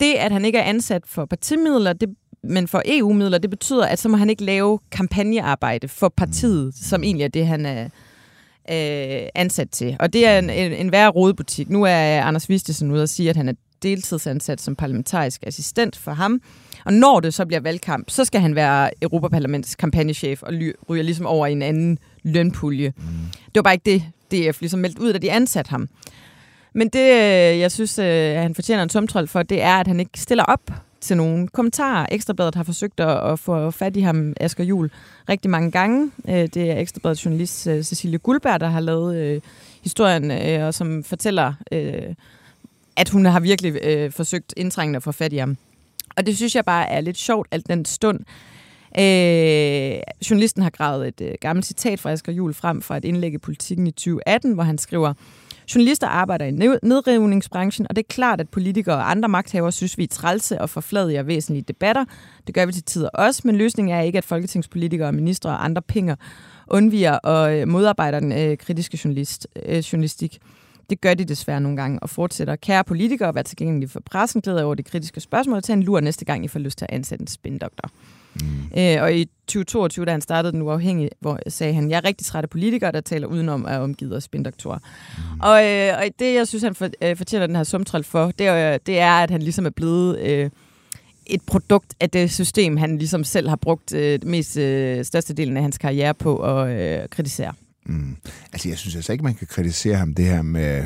[0.00, 2.08] Det, at han ikke er ansat for partimidler, det,
[2.42, 7.02] men for EU-midler, det betyder, at så må han ikke lave kampagnearbejde for partiet, som
[7.02, 7.88] egentlig er det, han er
[8.70, 9.96] øh, ansat til.
[10.00, 11.70] Og det er en, en, en værre rodebutik.
[11.70, 13.52] Nu er Anders Vistisen ude og sige, at han er
[13.82, 16.40] deltidsansat som parlamentarisk assistent for ham.
[16.84, 20.52] Og når det så bliver valgkamp, så skal han være Europaparlaments kampagnechef og
[20.90, 22.92] ryger ligesom over i en anden lønpulje.
[22.96, 23.02] Mm.
[23.46, 24.00] Det var bare ikke
[24.30, 25.88] det, DF ligesom meldte ud, da de ansatte ham.
[26.74, 30.00] Men det, øh, jeg synes, øh, han fortjener en tomtrold for, det er, at han
[30.00, 30.70] ikke stiller op
[31.06, 32.06] til nogle kommentarer.
[32.10, 34.90] Ekstrabladet har forsøgt at, at få fat i ham, Asger Jul,
[35.28, 36.10] rigtig mange gange.
[36.28, 39.40] Øh, det er Ekstrabladets journalist øh, Cecilie Guldberg, der har lavet øh,
[39.82, 42.14] historien, øh, og som fortæller, øh,
[42.96, 45.56] at hun har virkelig øh, forsøgt indtrængende at få fat i ham.
[46.16, 48.20] Og det synes jeg bare er lidt sjovt, alt den stund.
[48.98, 50.00] Øh,
[50.30, 53.38] journalisten har gravet et øh, gammelt citat fra Asger Jul frem fra et indlæg i
[53.38, 55.14] Politiken i 2018, hvor han skriver,
[55.74, 56.50] Journalister arbejder i
[56.82, 60.70] nedrivningsbranchen, og det er klart, at politikere og andre magthavere synes, vi er trælse og
[60.70, 62.04] forfladiger væsentlige debatter.
[62.46, 65.64] Det gør vi til tider også, men løsningen er ikke, at folketingspolitikere, og ministre og
[65.64, 66.16] andre pinger
[66.68, 70.38] undviger og øh, modarbejder den øh, kritiske journalist, øh, journalistik.
[70.90, 72.56] Det gør de desværre nogle gange og fortsætter.
[72.56, 76.24] Kære politikere, vær tilgængelige for pressen, glæder over de kritiske spørgsmål til en lur næste
[76.24, 77.90] gang, I får lyst til at ansætte en spindoktor.
[78.42, 78.80] Mm.
[78.80, 82.26] Øh, og i 2022, da han startede den uafhængige, hvor sagde han, jeg er rigtig
[82.26, 84.78] træt af politikere, der taler udenom at omgivet af spindoktorer.
[84.78, 85.40] Mm.
[85.40, 88.46] Og, øh, og det, jeg synes, han for, øh, fortjener den her sumtrol for, det
[88.46, 90.18] er, det er, at han ligesom er blevet...
[90.20, 90.50] Øh,
[91.26, 95.62] et produkt af det system, han ligesom selv har brugt øh, mest øh, størstedelen af
[95.62, 97.52] hans karriere på at øh, kritisere.
[97.86, 98.16] Mm.
[98.52, 100.84] Altså, jeg synes altså ikke, man kan kritisere ham det her med,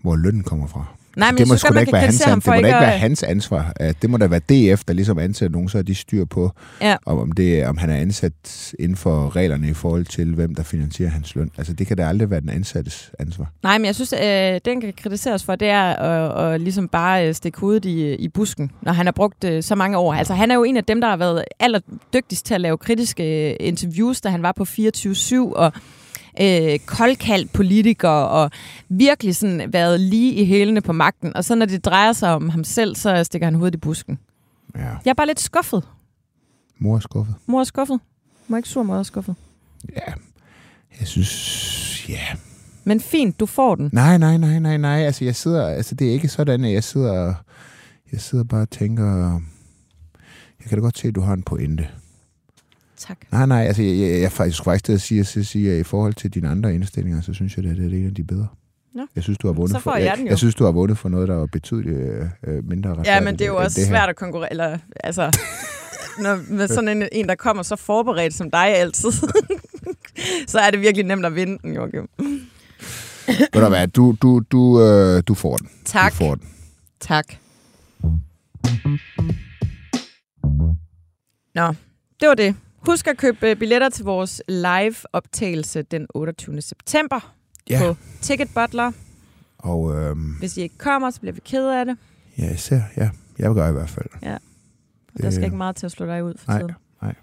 [0.00, 0.86] hvor lønnen kommer fra.
[1.16, 2.68] Nej, men det må sgu da ikke være hans, ham det for må da ikke
[2.68, 3.00] ikke være at...
[3.00, 3.72] hans ansvar.
[4.02, 6.96] Det må da være DF, der ligesom ansætter nogen, så er de styr på, Ja.
[7.06, 10.62] om, om, det, om han er ansat inden for reglerne i forhold til, hvem der
[10.62, 11.50] finansierer hans løn.
[11.58, 13.46] Altså, det kan da aldrig være den ansattes ansvar.
[13.62, 17.28] Nej, men jeg synes, øh, den kan kritiseres for, det er at, at ligesom bare
[17.28, 20.14] øh, stikke hovedet i, i busken, når han har brugt øh, så mange år.
[20.14, 23.50] Altså, han er jo en af dem, der har været allerdygtigst til at lave kritiske
[23.50, 25.72] øh, interviews, da han var på 24-7, og
[26.40, 28.50] øh, koldkaldt politiker, og
[28.88, 31.36] virkelig sådan været lige i hælene på magten.
[31.36, 34.18] Og så når det drejer sig om ham selv, så stikker han hovedet i busken.
[34.76, 34.80] Ja.
[34.80, 35.88] Jeg er bare lidt skuffet.
[36.78, 37.34] Mor er skuffet.
[37.46, 38.00] Mor er skuffet.
[38.48, 39.34] Mor er ikke sur, mor er skuffet.
[39.96, 40.12] Ja,
[41.00, 42.08] jeg synes...
[42.08, 42.26] Ja.
[42.84, 43.90] Men fint, du får den.
[43.92, 45.00] Nej, nej, nej, nej, nej.
[45.04, 45.66] Altså, jeg sidder...
[45.66, 47.34] Altså, det er ikke sådan, at jeg sidder...
[48.12, 49.40] Jeg sidder bare og tænker...
[50.60, 51.88] Jeg kan da godt se, at du har en pointe.
[53.08, 53.18] Tak.
[53.32, 55.80] Nej, nej, altså, jeg, jeg, jeg er faktisk faktisk til at sige, at, sige, at
[55.80, 58.24] i forhold til dine andre indstillinger, så synes jeg, at det er en af de
[58.24, 58.46] bedre.
[58.94, 59.06] Nå.
[59.14, 61.28] Jeg synes, du har vundet for, jeg jeg, jeg synes, du har vundet for noget,
[61.28, 62.96] der var betydeligt øh, øh, mindre.
[63.04, 63.92] Ja, men det er jo også det her.
[63.92, 64.50] svært at konkurrere.
[64.50, 65.22] Eller, altså,
[66.22, 69.12] når, med sådan en, en, der kommer så forberedt som dig altid,
[70.52, 72.08] så er det virkelig nemt at vinde den, Joachim.
[73.26, 75.68] Ved du hvad, du, du, du, øh, du får den.
[75.84, 76.12] Tak.
[76.12, 76.48] Du får den.
[77.00, 77.34] Tak.
[81.54, 81.74] Nå,
[82.20, 82.54] det var det.
[82.86, 86.62] Husk at købe øh, billetter til vores live-optagelse den 28.
[86.62, 87.32] september
[87.70, 88.92] Ja, på Ticket Butler.
[89.58, 91.96] og øh, Hvis I ikke kommer, så bliver vi ked af det.
[92.38, 94.06] ja, især, ja, jeg vil gøre i hvert fald.
[95.22, 96.72] Der skal ikke meget til at slå dig ud for Nej, tiden.
[97.02, 97.14] nej.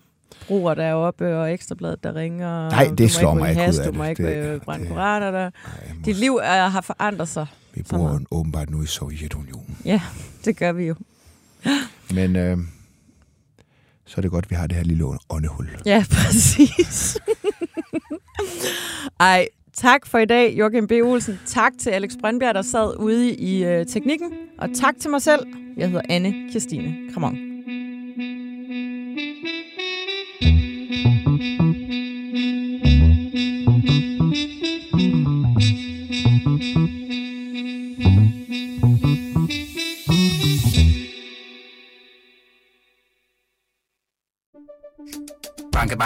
[0.47, 2.69] Bruger der er oppe, og ekstrabladet, der ringer.
[2.69, 3.97] Nej, og det slår mig ikke ud hash, af Du det.
[3.97, 5.49] må ikke Det- øh, brænde det- koraner der.
[5.67, 7.47] Nej, Dit liv er, har forandret sig.
[7.73, 9.77] Vi bor åbenbart nu i Sovjetunionen.
[9.85, 10.01] Ja,
[10.45, 10.95] det gør vi jo.
[12.13, 12.57] Men øh,
[14.09, 15.69] så er det godt, at vi har det her lille åndehul.
[15.85, 17.17] Ja, præcis.
[19.19, 20.91] Ej, tak for i dag, Joachim B.
[20.91, 21.39] Olsen.
[21.45, 24.31] Tak til Alex Brøndbjerg, der sad ude i øh, teknikken.
[24.57, 25.39] Og tak til mig selv.
[25.77, 27.48] Jeg hedder Anne Kirstine Kramon.